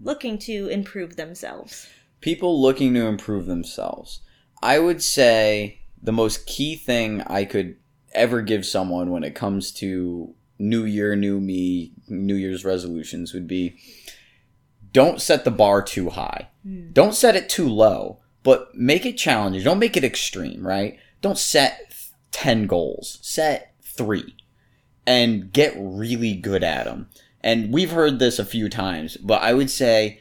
looking 0.00 0.38
to 0.40 0.68
improve 0.68 1.16
themselves? 1.16 1.88
people 2.20 2.60
looking 2.60 2.94
to 2.94 3.06
improve 3.06 3.46
themselves. 3.46 4.20
I 4.62 4.78
would 4.78 5.02
say 5.02 5.80
the 6.02 6.12
most 6.12 6.46
key 6.46 6.76
thing 6.76 7.22
I 7.22 7.44
could 7.44 7.76
ever 8.12 8.42
give 8.42 8.64
someone 8.64 9.10
when 9.10 9.24
it 9.24 9.34
comes 9.34 9.70
to 9.72 10.34
new 10.58 10.84
year, 10.84 11.16
new 11.16 11.40
me, 11.40 11.92
new 12.08 12.34
year's 12.34 12.64
resolutions 12.64 13.34
would 13.34 13.46
be 13.46 13.78
don't 14.92 15.20
set 15.20 15.44
the 15.44 15.50
bar 15.50 15.82
too 15.82 16.10
high. 16.10 16.48
Hmm. 16.62 16.90
Don't 16.92 17.14
set 17.14 17.36
it 17.36 17.48
too 17.48 17.68
low, 17.68 18.20
but 18.42 18.74
make 18.74 19.04
it 19.04 19.18
challenging. 19.18 19.62
Don't 19.62 19.78
make 19.78 19.96
it 19.96 20.04
extreme, 20.04 20.66
right? 20.66 20.98
Don't 21.20 21.36
set 21.36 21.94
10 22.30 22.66
goals. 22.66 23.18
Set 23.20 23.74
3 23.82 24.34
and 25.06 25.52
get 25.52 25.74
really 25.76 26.34
good 26.34 26.64
at 26.64 26.84
them. 26.84 27.08
And 27.42 27.72
we've 27.72 27.90
heard 27.90 28.18
this 28.18 28.38
a 28.38 28.44
few 28.44 28.68
times, 28.68 29.16
but 29.16 29.42
I 29.42 29.54
would 29.54 29.70
say 29.70 30.20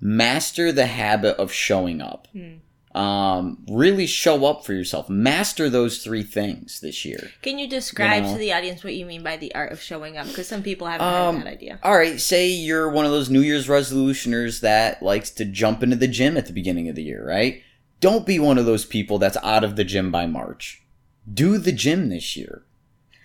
master 0.00 0.72
the 0.72 0.86
habit 0.86 1.36
of 1.36 1.52
showing 1.52 2.00
up. 2.00 2.28
Hmm. 2.32 2.56
Um, 2.96 3.58
really 3.68 4.06
show 4.06 4.46
up 4.46 4.64
for 4.64 4.72
yourself. 4.72 5.10
Master 5.10 5.68
those 5.68 5.98
three 6.02 6.22
things 6.22 6.80
this 6.80 7.04
year. 7.04 7.30
Can 7.42 7.58
you 7.58 7.68
describe 7.68 8.22
You 8.22 8.28
know. 8.28 8.32
to 8.34 8.38
the 8.38 8.52
audience 8.54 8.82
what 8.82 8.94
you 8.94 9.04
mean 9.04 9.22
by 9.22 9.36
the 9.36 9.54
art 9.54 9.70
of 9.72 9.82
showing 9.82 10.16
up? 10.16 10.26
Because 10.26 10.48
some 10.48 10.62
people 10.62 10.86
haven't 10.86 11.06
Um, 11.06 11.36
heard 11.36 11.46
that 11.46 11.50
idea. 11.52 11.78
All 11.82 11.96
right, 11.96 12.18
say 12.20 12.48
you're 12.48 12.88
one 12.90 13.04
of 13.04 13.10
those 13.10 13.28
New 13.28 13.42
Year's 13.42 13.66
resolutioners 13.68 14.60
that 14.60 15.02
likes 15.02 15.30
to 15.32 15.44
jump 15.44 15.82
into 15.82 15.96
the 15.96 16.08
gym 16.08 16.36
at 16.36 16.46
the 16.46 16.52
beginning 16.52 16.88
of 16.88 16.94
the 16.94 17.02
year, 17.02 17.26
right? 17.26 17.60
Don't 18.00 18.26
be 18.26 18.38
one 18.38 18.58
of 18.58 18.66
those 18.66 18.84
people 18.84 19.18
that's 19.18 19.36
out 19.42 19.64
of 19.64 19.76
the 19.76 19.84
gym 19.84 20.10
by 20.10 20.26
March. 20.26 20.82
Do 21.32 21.58
the 21.58 21.72
gym 21.72 22.08
this 22.08 22.36
year. 22.36 22.62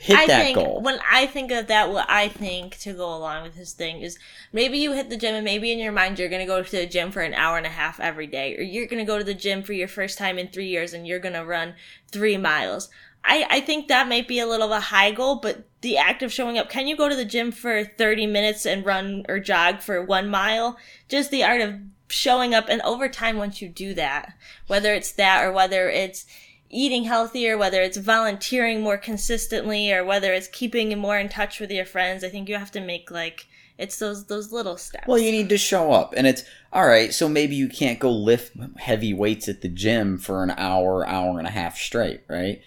Hit 0.02 0.18
I 0.18 0.26
that 0.26 0.42
think 0.42 0.56
goal. 0.58 0.82
when 0.82 1.00
I 1.08 1.28
think 1.28 1.52
of 1.52 1.68
that, 1.68 1.92
what 1.92 2.10
I 2.10 2.28
think 2.28 2.80
to 2.80 2.92
go 2.94 3.16
along 3.16 3.44
with 3.44 3.54
his 3.54 3.74
thing 3.74 4.02
is 4.02 4.18
maybe 4.52 4.80
you 4.80 4.94
hit 4.94 5.12
the 5.12 5.16
gym 5.16 5.36
and 5.36 5.46
maybe 5.46 5.72
in 5.72 5.78
your 5.78 5.92
mind 5.92 6.18
you're 6.18 6.28
gonna 6.28 6.48
go 6.48 6.64
to 6.64 6.72
the 6.72 6.88
gym 6.88 7.12
for 7.12 7.22
an 7.22 7.36
hour 7.36 7.56
and 7.56 7.68
a 7.68 7.70
half 7.70 8.00
every 8.00 8.26
day, 8.26 8.58
or 8.58 8.64
you're 8.64 8.88
gonna 8.88 9.06
go 9.06 9.20
to 9.20 9.24
the 9.24 9.36
gym 9.36 9.62
for 9.62 9.74
your 9.74 9.88
first 9.88 10.18
time 10.18 10.40
in 10.40 10.48
three 10.48 10.66
years 10.66 10.94
and 10.94 11.06
you're 11.06 11.20
gonna 11.20 11.46
run 11.46 11.76
three 12.12 12.36
miles. 12.36 12.90
I, 13.24 13.46
I 13.48 13.60
think 13.62 13.90
that 13.90 14.08
might 14.10 14.28
be 14.28 14.40
a 14.40 14.48
little 14.48 14.74
of 14.74 14.78
a 14.78 14.80
high 14.80 15.12
goal, 15.12 15.36
but 15.36 15.66
the 15.82 16.00
act 16.00 16.24
of 16.24 16.34
showing 16.34 16.58
up, 16.58 16.68
can 16.68 16.88
you 16.88 16.98
go 16.98 17.08
to 17.08 17.16
the 17.16 17.24
gym 17.24 17.52
for 17.52 17.84
30 17.84 18.26
minutes 18.26 18.66
and 18.66 18.84
run 18.84 19.24
or 19.30 19.40
jog 19.40 19.82
for 19.82 20.02
one 20.04 20.28
mile? 20.30 20.78
Just 21.10 21.30
the 21.30 21.44
art 21.44 21.62
of 21.62 21.76
showing 22.08 22.56
up 22.56 22.66
and 22.70 22.82
over 22.82 23.08
time 23.08 23.38
once 23.38 23.62
you 23.62 23.70
do 23.70 23.94
that, 23.94 24.34
whether 24.66 24.96
it's 24.96 25.12
that 25.12 25.44
or 25.44 25.52
whether 25.52 25.90
it's 25.90 26.26
eating 26.72 27.04
healthier, 27.04 27.58
whether 27.58 27.82
it's 27.82 27.98
volunteering 27.98 28.82
more 28.82 28.98
consistently 28.98 29.92
or 29.92 30.04
whether 30.04 30.34
it's 30.34 30.48
keeping 30.48 30.98
more 30.98 31.20
in 31.20 31.30
touch 31.30 31.60
with 31.60 31.72
your 31.72 31.86
friends, 31.86 32.24
I 32.24 32.30
think 32.30 32.50
you 32.50 32.56
have 32.56 32.72
to 32.72 32.82
make 32.82 33.12
like 33.12 33.48
it's 33.78 33.98
those 34.00 34.26
those 34.26 34.52
little 34.52 34.78
steps. 34.78 35.08
Well, 35.08 35.18
you 35.18 35.32
need 35.32 35.50
to 35.50 35.58
show 35.58 35.92
up. 35.92 36.14
And 36.16 36.28
it's 36.28 36.44
all 36.72 36.88
right, 36.88 37.14
so 37.14 37.28
maybe 37.28 37.56
you 37.56 37.68
can't 37.68 38.00
go 38.00 38.12
lift 38.12 38.56
heavy 38.78 39.14
weights 39.14 39.50
at 39.50 39.62
the 39.62 39.68
gym 39.68 40.18
for 40.18 40.44
an 40.44 40.52
hour, 40.52 41.06
hour 41.06 41.38
and 41.38 41.48
a 41.48 41.52
half 41.52 41.78
straight, 41.78 42.22
right? 42.30 42.62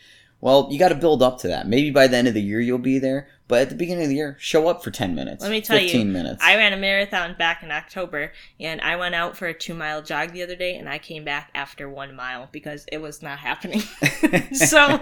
Well, 0.44 0.68
you 0.70 0.78
got 0.78 0.90
to 0.90 0.94
build 0.94 1.22
up 1.22 1.38
to 1.38 1.48
that. 1.48 1.66
Maybe 1.66 1.90
by 1.90 2.06
the 2.06 2.18
end 2.18 2.28
of 2.28 2.34
the 2.34 2.42
year 2.42 2.60
you'll 2.60 2.76
be 2.76 2.98
there, 2.98 3.28
but 3.48 3.62
at 3.62 3.70
the 3.70 3.74
beginning 3.74 4.02
of 4.02 4.08
the 4.10 4.16
year, 4.16 4.36
show 4.38 4.68
up 4.68 4.84
for 4.84 4.90
10 4.90 5.14
minutes. 5.14 5.40
Let 5.42 5.50
me 5.50 5.62
tell 5.62 5.78
15 5.78 6.06
you, 6.06 6.12
minutes. 6.12 6.44
I 6.44 6.56
ran 6.56 6.74
a 6.74 6.76
marathon 6.76 7.34
back 7.38 7.62
in 7.62 7.70
October, 7.70 8.30
and 8.60 8.78
I 8.82 8.96
went 8.96 9.14
out 9.14 9.38
for 9.38 9.46
a 9.46 9.54
two 9.54 9.72
mile 9.72 10.02
jog 10.02 10.32
the 10.32 10.42
other 10.42 10.54
day, 10.54 10.76
and 10.76 10.86
I 10.86 10.98
came 10.98 11.24
back 11.24 11.50
after 11.54 11.88
one 11.88 12.14
mile 12.14 12.50
because 12.52 12.84
it 12.92 12.98
was 12.98 13.22
not 13.22 13.38
happening. 13.38 13.80
so, 14.52 15.00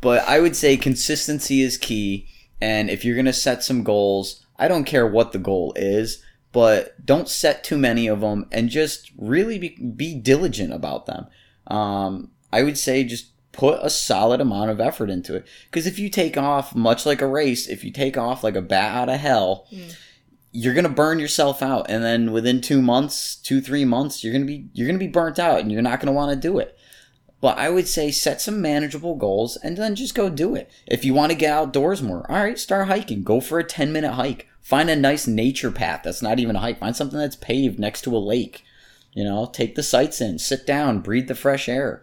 But 0.00 0.28
I 0.28 0.40
would 0.40 0.56
say 0.56 0.76
consistency 0.76 1.62
is 1.62 1.78
key. 1.78 2.26
And 2.60 2.90
if 2.90 3.04
you're 3.04 3.14
going 3.14 3.26
to 3.26 3.32
set 3.32 3.62
some 3.62 3.84
goals, 3.84 4.44
I 4.58 4.66
don't 4.66 4.82
care 4.82 5.06
what 5.06 5.30
the 5.30 5.38
goal 5.38 5.74
is, 5.76 6.24
but 6.50 7.06
don't 7.06 7.28
set 7.28 7.62
too 7.62 7.78
many 7.78 8.08
of 8.08 8.20
them 8.20 8.48
and 8.50 8.68
just 8.68 9.12
really 9.16 9.60
be, 9.60 9.68
be 9.96 10.16
diligent 10.16 10.72
about 10.72 11.06
them. 11.06 11.28
Um, 11.68 12.32
I 12.52 12.64
would 12.64 12.76
say 12.76 13.04
just 13.04 13.30
put 13.56 13.80
a 13.82 13.90
solid 13.90 14.40
amount 14.40 14.70
of 14.70 14.80
effort 14.80 15.10
into 15.10 15.34
it. 15.34 15.46
Because 15.66 15.86
if 15.86 15.98
you 15.98 16.08
take 16.08 16.36
off, 16.36 16.74
much 16.74 17.06
like 17.06 17.22
a 17.22 17.26
race, 17.26 17.66
if 17.68 17.84
you 17.84 17.90
take 17.90 18.16
off 18.16 18.44
like 18.44 18.56
a 18.56 18.62
bat 18.62 18.94
out 18.94 19.08
of 19.08 19.20
hell, 19.20 19.66
mm. 19.72 19.94
you're 20.52 20.74
gonna 20.74 20.88
burn 20.88 21.18
yourself 21.18 21.62
out, 21.62 21.86
and 21.88 22.04
then 22.04 22.32
within 22.32 22.60
two 22.60 22.82
months, 22.82 23.36
two 23.36 23.60
three 23.60 23.84
months, 23.84 24.22
you're 24.22 24.32
gonna 24.32 24.44
be 24.44 24.68
you're 24.72 24.86
gonna 24.86 24.98
be 24.98 25.08
burnt 25.08 25.38
out, 25.38 25.60
and 25.60 25.72
you're 25.72 25.82
not 25.82 26.00
gonna 26.00 26.12
want 26.12 26.30
to 26.30 26.48
do 26.48 26.58
it. 26.58 26.78
But 27.44 27.58
I 27.58 27.68
would 27.68 27.86
say 27.86 28.10
set 28.10 28.40
some 28.40 28.62
manageable 28.62 29.16
goals 29.16 29.56
and 29.56 29.76
then 29.76 29.96
just 29.96 30.14
go 30.14 30.30
do 30.30 30.54
it. 30.54 30.70
If 30.86 31.04
you 31.04 31.12
want 31.12 31.30
to 31.30 31.36
get 31.36 31.52
outdoors 31.52 32.00
more, 32.00 32.24
all 32.30 32.42
right, 32.42 32.58
start 32.58 32.88
hiking. 32.88 33.22
Go 33.22 33.38
for 33.38 33.58
a 33.58 33.64
10 33.64 33.92
minute 33.92 34.12
hike. 34.12 34.48
Find 34.62 34.88
a 34.88 34.96
nice 34.96 35.26
nature 35.26 35.70
path 35.70 36.00
that's 36.04 36.22
not 36.22 36.38
even 36.38 36.56
a 36.56 36.60
hike. 36.60 36.78
Find 36.78 36.96
something 36.96 37.18
that's 37.18 37.36
paved 37.36 37.78
next 37.78 38.00
to 38.04 38.16
a 38.16 38.18
lake. 38.18 38.64
You 39.12 39.24
know, 39.24 39.44
take 39.44 39.74
the 39.74 39.82
sights 39.82 40.22
in, 40.22 40.38
sit 40.38 40.66
down, 40.66 41.00
breathe 41.00 41.28
the 41.28 41.34
fresh 41.34 41.68
air. 41.68 42.02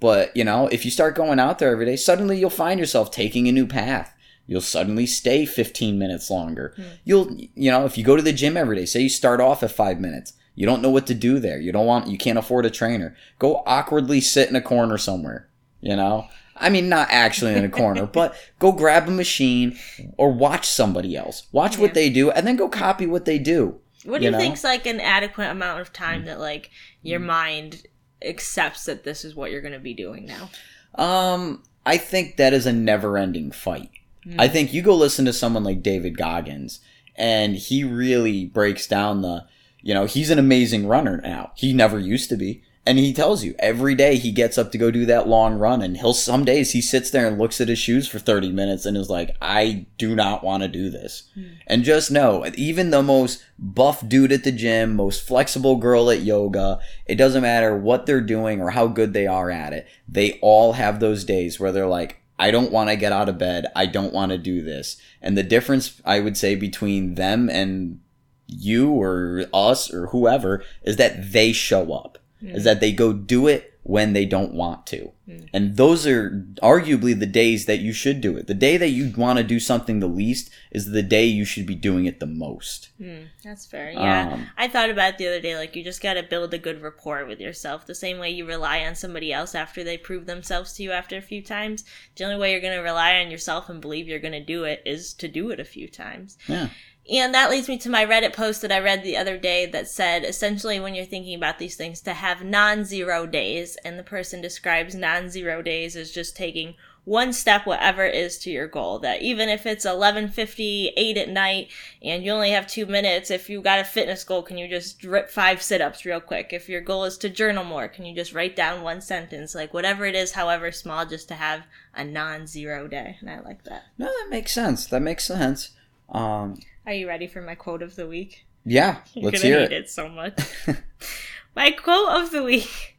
But, 0.00 0.36
you 0.36 0.44
know, 0.44 0.68
if 0.68 0.84
you 0.84 0.90
start 0.90 1.16
going 1.16 1.40
out 1.40 1.58
there 1.58 1.72
every 1.72 1.86
day, 1.86 1.96
suddenly 1.96 2.38
you'll 2.38 2.50
find 2.50 2.78
yourself 2.78 3.10
taking 3.10 3.48
a 3.48 3.52
new 3.52 3.66
path. 3.66 4.14
You'll 4.46 4.60
suddenly 4.60 5.06
stay 5.06 5.44
15 5.44 5.98
minutes 5.98 6.30
longer. 6.30 6.72
Hmm. 6.76 6.82
You'll, 7.04 7.36
you 7.54 7.70
know, 7.70 7.84
if 7.84 7.98
you 7.98 8.04
go 8.04 8.16
to 8.16 8.22
the 8.22 8.32
gym 8.32 8.56
every 8.56 8.76
day, 8.76 8.86
say 8.86 9.00
you 9.00 9.08
start 9.08 9.40
off 9.40 9.62
at 9.62 9.72
five 9.72 10.00
minutes, 10.00 10.32
you 10.54 10.66
don't 10.66 10.82
know 10.82 10.90
what 10.90 11.06
to 11.08 11.14
do 11.14 11.38
there. 11.38 11.60
You 11.60 11.70
don't 11.70 11.86
want, 11.86 12.08
you 12.08 12.16
can't 12.16 12.38
afford 12.38 12.64
a 12.64 12.70
trainer. 12.70 13.14
Go 13.38 13.62
awkwardly 13.66 14.20
sit 14.20 14.48
in 14.48 14.56
a 14.56 14.60
corner 14.62 14.98
somewhere, 14.98 15.48
you 15.80 15.94
know? 15.94 16.26
I 16.56 16.70
mean, 16.70 16.88
not 16.88 17.08
actually 17.10 17.54
in 17.54 17.64
a 17.64 17.68
corner, 17.68 18.06
but 18.12 18.34
go 18.58 18.72
grab 18.72 19.06
a 19.06 19.12
machine 19.12 19.78
or 20.16 20.32
watch 20.32 20.66
somebody 20.66 21.14
else. 21.14 21.46
Watch 21.52 21.76
Yeah. 21.76 21.82
what 21.82 21.94
they 21.94 22.10
do 22.10 22.30
and 22.30 22.46
then 22.46 22.56
go 22.56 22.68
copy 22.68 23.06
what 23.06 23.24
they 23.24 23.38
do. 23.38 23.80
what 24.04 24.18
do 24.18 24.24
You 24.24 24.30
you, 24.30 24.30
know? 24.30 24.38
think's 24.38 24.64
like 24.64 24.86
an 24.86 25.00
adequate 25.00 25.50
amount 25.50 25.80
of 25.80 25.92
time 25.92 26.20
hmm. 26.20 26.26
that 26.26 26.40
like 26.40 26.70
your 27.02 27.20
hmm. 27.20 27.26
mind 27.26 27.82
accepts 28.22 28.84
that 28.84 29.04
this 29.04 29.24
is 29.24 29.34
what 29.34 29.50
you're 29.50 29.60
going 29.60 29.72
to 29.72 29.78
be 29.78 29.94
doing 29.94 30.26
now? 30.26 30.50
Um, 30.94 31.62
I 31.86 31.96
think 31.96 32.36
that 32.36 32.52
is 32.52 32.66
a 32.66 32.72
never-ending 32.72 33.52
fight. 33.52 33.90
I 34.38 34.46
think 34.46 34.74
you 34.74 34.82
go 34.82 34.94
listen 34.94 35.24
to 35.24 35.32
someone 35.32 35.64
like 35.64 35.82
David 35.82 36.18
Goggins, 36.18 36.80
and 37.16 37.56
he 37.56 37.82
really 37.82 38.44
breaks 38.44 38.86
down 38.86 39.22
the, 39.22 39.46
you 39.80 39.94
know, 39.94 40.04
he's 40.04 40.28
an 40.28 40.38
amazing 40.38 40.86
runner 40.86 41.18
now. 41.22 41.52
He 41.54 41.72
never 41.72 41.98
used 41.98 42.28
to 42.28 42.36
be. 42.36 42.62
And 42.88 42.98
he 42.98 43.12
tells 43.12 43.44
you 43.44 43.54
every 43.58 43.94
day 43.94 44.16
he 44.16 44.32
gets 44.32 44.56
up 44.56 44.72
to 44.72 44.78
go 44.78 44.90
do 44.90 45.04
that 45.04 45.28
long 45.28 45.58
run, 45.58 45.82
and 45.82 45.98
he'll 45.98 46.14
some 46.14 46.46
days 46.46 46.72
he 46.72 46.80
sits 46.80 47.10
there 47.10 47.26
and 47.26 47.36
looks 47.36 47.60
at 47.60 47.68
his 47.68 47.78
shoes 47.78 48.08
for 48.08 48.18
30 48.18 48.50
minutes 48.50 48.86
and 48.86 48.96
is 48.96 49.10
like, 49.10 49.36
I 49.42 49.84
do 49.98 50.16
not 50.16 50.42
want 50.42 50.62
to 50.62 50.70
do 50.70 50.88
this. 50.88 51.28
Hmm. 51.34 51.42
And 51.66 51.84
just 51.84 52.10
know, 52.10 52.46
even 52.54 52.88
the 52.88 53.02
most 53.02 53.44
buff 53.58 54.08
dude 54.08 54.32
at 54.32 54.42
the 54.42 54.52
gym, 54.52 54.96
most 54.96 55.26
flexible 55.26 55.76
girl 55.76 56.10
at 56.10 56.22
yoga, 56.22 56.78
it 57.04 57.16
doesn't 57.16 57.42
matter 57.42 57.76
what 57.76 58.06
they're 58.06 58.22
doing 58.22 58.62
or 58.62 58.70
how 58.70 58.86
good 58.86 59.12
they 59.12 59.26
are 59.26 59.50
at 59.50 59.74
it. 59.74 59.86
They 60.08 60.38
all 60.40 60.72
have 60.72 60.98
those 60.98 61.24
days 61.24 61.60
where 61.60 61.72
they're 61.72 61.86
like, 61.86 62.22
I 62.38 62.50
don't 62.50 62.72
want 62.72 62.88
to 62.88 62.96
get 62.96 63.12
out 63.12 63.28
of 63.28 63.36
bed. 63.36 63.66
I 63.76 63.84
don't 63.84 64.14
want 64.14 64.32
to 64.32 64.38
do 64.38 64.62
this. 64.62 64.96
And 65.20 65.36
the 65.36 65.42
difference, 65.42 66.00
I 66.06 66.20
would 66.20 66.38
say, 66.38 66.54
between 66.54 67.16
them 67.16 67.50
and 67.50 68.00
you 68.46 68.90
or 68.92 69.44
us 69.52 69.92
or 69.92 70.06
whoever 70.06 70.64
is 70.82 70.96
that 70.96 71.32
they 71.32 71.52
show 71.52 71.92
up, 71.92 72.16
is 72.42 72.62
mm. 72.62 72.64
that 72.64 72.80
they 72.80 72.92
go 72.92 73.12
do 73.12 73.46
it 73.46 73.78
when 73.88 74.12
they 74.12 74.26
don't 74.26 74.52
want 74.52 74.86
to. 74.86 75.10
Mm. 75.26 75.48
And 75.54 75.76
those 75.78 76.06
are 76.06 76.44
arguably 76.62 77.18
the 77.18 77.24
days 77.24 77.64
that 77.64 77.78
you 77.78 77.94
should 77.94 78.20
do 78.20 78.36
it. 78.36 78.46
The 78.46 78.52
day 78.52 78.76
that 78.76 78.90
you 78.90 79.10
want 79.16 79.38
to 79.38 79.42
do 79.42 79.58
something 79.58 80.00
the 80.00 80.06
least 80.06 80.50
is 80.70 80.90
the 80.90 81.02
day 81.02 81.24
you 81.24 81.46
should 81.46 81.64
be 81.64 81.74
doing 81.74 82.04
it 82.04 82.20
the 82.20 82.26
most. 82.26 82.90
Mm. 83.00 83.28
That's 83.42 83.64
fair. 83.64 83.92
Yeah. 83.92 84.34
Um, 84.34 84.46
I 84.58 84.68
thought 84.68 84.90
about 84.90 85.14
it 85.14 85.18
the 85.18 85.28
other 85.28 85.40
day. 85.40 85.56
Like, 85.56 85.74
you 85.74 85.82
just 85.82 86.02
got 86.02 86.14
to 86.14 86.22
build 86.22 86.52
a 86.52 86.58
good 86.58 86.82
rapport 86.82 87.24
with 87.24 87.40
yourself. 87.40 87.86
The 87.86 87.94
same 87.94 88.18
way 88.18 88.28
you 88.28 88.44
rely 88.44 88.80
on 88.80 88.94
somebody 88.94 89.32
else 89.32 89.54
after 89.54 89.82
they 89.82 89.96
prove 89.96 90.26
themselves 90.26 90.74
to 90.74 90.82
you 90.82 90.92
after 90.92 91.16
a 91.16 91.22
few 91.22 91.40
times. 91.42 91.84
The 92.16 92.24
only 92.24 92.36
way 92.36 92.52
you're 92.52 92.60
going 92.60 92.76
to 92.76 92.82
rely 92.82 93.14
on 93.20 93.30
yourself 93.30 93.70
and 93.70 93.80
believe 93.80 94.06
you're 94.06 94.18
going 94.18 94.32
to 94.32 94.44
do 94.44 94.64
it 94.64 94.82
is 94.84 95.14
to 95.14 95.28
do 95.28 95.48
it 95.48 95.60
a 95.60 95.64
few 95.64 95.88
times. 95.88 96.36
Yeah. 96.46 96.68
And 97.10 97.32
that 97.32 97.50
leads 97.50 97.68
me 97.68 97.78
to 97.78 97.90
my 97.90 98.04
Reddit 98.04 98.34
post 98.34 98.60
that 98.62 98.72
I 98.72 98.80
read 98.80 99.02
the 99.02 99.16
other 99.16 99.38
day 99.38 99.64
that 99.66 99.88
said 99.88 100.24
essentially 100.24 100.78
when 100.78 100.94
you're 100.94 101.06
thinking 101.06 101.34
about 101.34 101.58
these 101.58 101.74
things 101.74 102.02
to 102.02 102.12
have 102.12 102.44
non 102.44 102.84
zero 102.84 103.26
days. 103.26 103.76
And 103.84 103.98
the 103.98 104.02
person 104.02 104.42
describes 104.42 104.94
non 104.94 105.30
zero 105.30 105.62
days 105.62 105.96
as 105.96 106.10
just 106.10 106.36
taking 106.36 106.74
one 107.08 107.32
step, 107.32 107.64
whatever 107.64 108.04
it 108.04 108.14
is 108.14 108.36
to 108.36 108.50
your 108.50 108.68
goal. 108.68 108.98
That 108.98 109.22
even 109.22 109.48
if 109.48 109.64
it's 109.64 109.86
11.58 109.86 111.16
at 111.16 111.28
night 111.30 111.68
and 112.02 112.22
you 112.22 112.30
only 112.30 112.50
have 112.50 112.66
two 112.66 112.84
minutes, 112.84 113.30
if 113.30 113.48
you 113.48 113.62
got 113.62 113.80
a 113.80 113.84
fitness 113.84 114.22
goal, 114.22 114.42
can 114.42 114.58
you 114.58 114.68
just 114.68 115.02
rip 115.02 115.30
five 115.30 115.62
sit 115.62 115.80
ups 115.80 116.04
real 116.04 116.20
quick? 116.20 116.52
If 116.52 116.68
your 116.68 116.82
goal 116.82 117.04
is 117.04 117.16
to 117.18 117.30
journal 117.30 117.64
more, 117.64 117.88
can 117.88 118.04
you 118.04 118.14
just 118.14 118.34
write 118.34 118.54
down 118.54 118.82
one 118.82 119.00
sentence? 119.00 119.54
Like 119.54 119.72
whatever 119.72 120.04
it 120.04 120.14
is, 120.14 120.32
however 120.32 120.70
small, 120.70 121.06
just 121.06 121.28
to 121.28 121.34
have 121.34 121.62
a 121.94 122.04
non 122.04 122.46
zero 122.46 122.86
day. 122.86 123.16
And 123.20 123.30
I 123.30 123.40
like 123.40 123.64
that. 123.64 123.84
No, 123.96 124.06
that 124.06 124.26
makes 124.28 124.52
sense. 124.52 124.86
That 124.86 125.00
makes 125.00 125.24
sense. 125.24 125.70
Um, 126.08 126.58
Are 126.86 126.92
you 126.92 127.06
ready 127.08 127.26
for 127.26 127.42
my 127.42 127.54
quote 127.54 127.82
of 127.82 127.96
the 127.96 128.06
week? 128.06 128.46
yeah, 128.64 128.98
You're 129.14 129.30
let's 129.30 129.42
hear 129.42 129.60
hate 129.60 129.72
it. 129.72 129.84
it 129.84 129.90
so 129.90 130.08
much. 130.08 130.38
My 131.56 131.70
quote 131.70 132.10
of 132.10 132.30
the 132.30 132.42
week, 132.42 132.96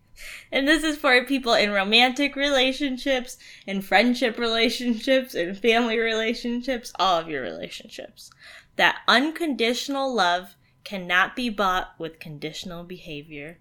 and 0.52 0.68
this 0.68 0.84
is 0.84 0.98
for 0.98 1.24
people 1.26 1.54
in 1.54 1.72
romantic 1.72 2.36
relationships, 2.36 3.38
in 3.68 3.82
friendship 3.82 4.38
relationships, 4.38 5.34
in 5.36 5.54
family 5.56 5.98
relationships, 5.98 6.92
all 7.00 7.20
of 7.20 7.30
your 7.30 7.42
relationships. 7.42 8.32
That 8.76 8.98
unconditional 9.08 10.14
love 10.14 10.56
cannot 10.84 11.36
be 11.36 11.50
bought 11.50 11.90
with 12.00 12.20
conditional 12.20 12.84
behavior. 12.84 13.60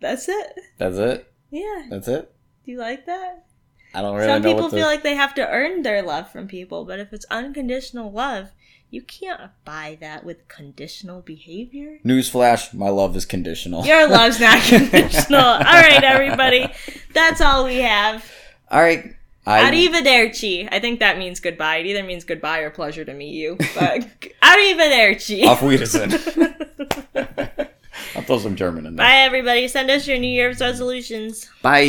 That's 0.00 0.28
it. 0.28 0.52
That's 0.76 0.96
it. 0.98 1.32
Yeah. 1.50 1.86
That's 1.90 2.08
it. 2.08 2.32
Do 2.64 2.72
you 2.72 2.78
like 2.78 3.06
that? 3.06 3.46
I 3.94 4.02
don't 4.02 4.14
really 4.16 4.28
Some 4.28 4.42
know 4.42 4.48
people 4.48 4.62
what 4.64 4.70
to. 4.70 4.76
feel 4.76 4.86
like 4.86 5.02
they 5.02 5.14
have 5.14 5.34
to 5.34 5.48
earn 5.48 5.82
their 5.82 6.02
love 6.02 6.30
from 6.30 6.46
people, 6.46 6.84
but 6.84 6.98
if 7.00 7.12
it's 7.12 7.24
unconditional 7.30 8.12
love, 8.12 8.50
you 8.90 9.02
can't 9.02 9.50
buy 9.64 9.96
that 10.00 10.24
with 10.24 10.46
conditional 10.48 11.20
behavior. 11.20 11.98
Newsflash: 12.04 12.72
My 12.74 12.88
love 12.88 13.16
is 13.16 13.24
conditional. 13.26 13.84
Your 13.84 14.08
love's 14.08 14.40
not 14.40 14.62
conditional. 14.68 15.40
all 15.40 15.58
right, 15.60 16.02
everybody. 16.02 16.66
That's 17.14 17.40
all 17.40 17.64
we 17.64 17.76
have. 17.76 18.24
All 18.70 18.80
right. 18.80 19.14
I, 19.46 19.70
Arrivederci. 19.70 20.68
I 20.70 20.78
think 20.78 21.00
that 21.00 21.16
means 21.16 21.40
goodbye. 21.40 21.76
It 21.76 21.86
either 21.86 22.02
means 22.02 22.24
goodbye 22.24 22.58
or 22.58 22.68
pleasure 22.70 23.04
to 23.06 23.14
meet 23.14 23.32
you. 23.34 23.56
But 23.74 24.06
arrivederci. 24.42 25.46
Auf 25.46 25.62
Wiedersehen. 25.62 26.12
I'll 28.14 28.22
throw 28.22 28.38
some 28.38 28.56
German 28.56 28.86
in 28.86 28.96
there. 28.96 29.06
Bye, 29.06 29.16
everybody. 29.18 29.66
Send 29.68 29.90
us 29.90 30.06
your 30.06 30.18
New 30.18 30.28
Year's 30.28 30.60
resolutions. 30.60 31.48
Bye. 31.62 31.80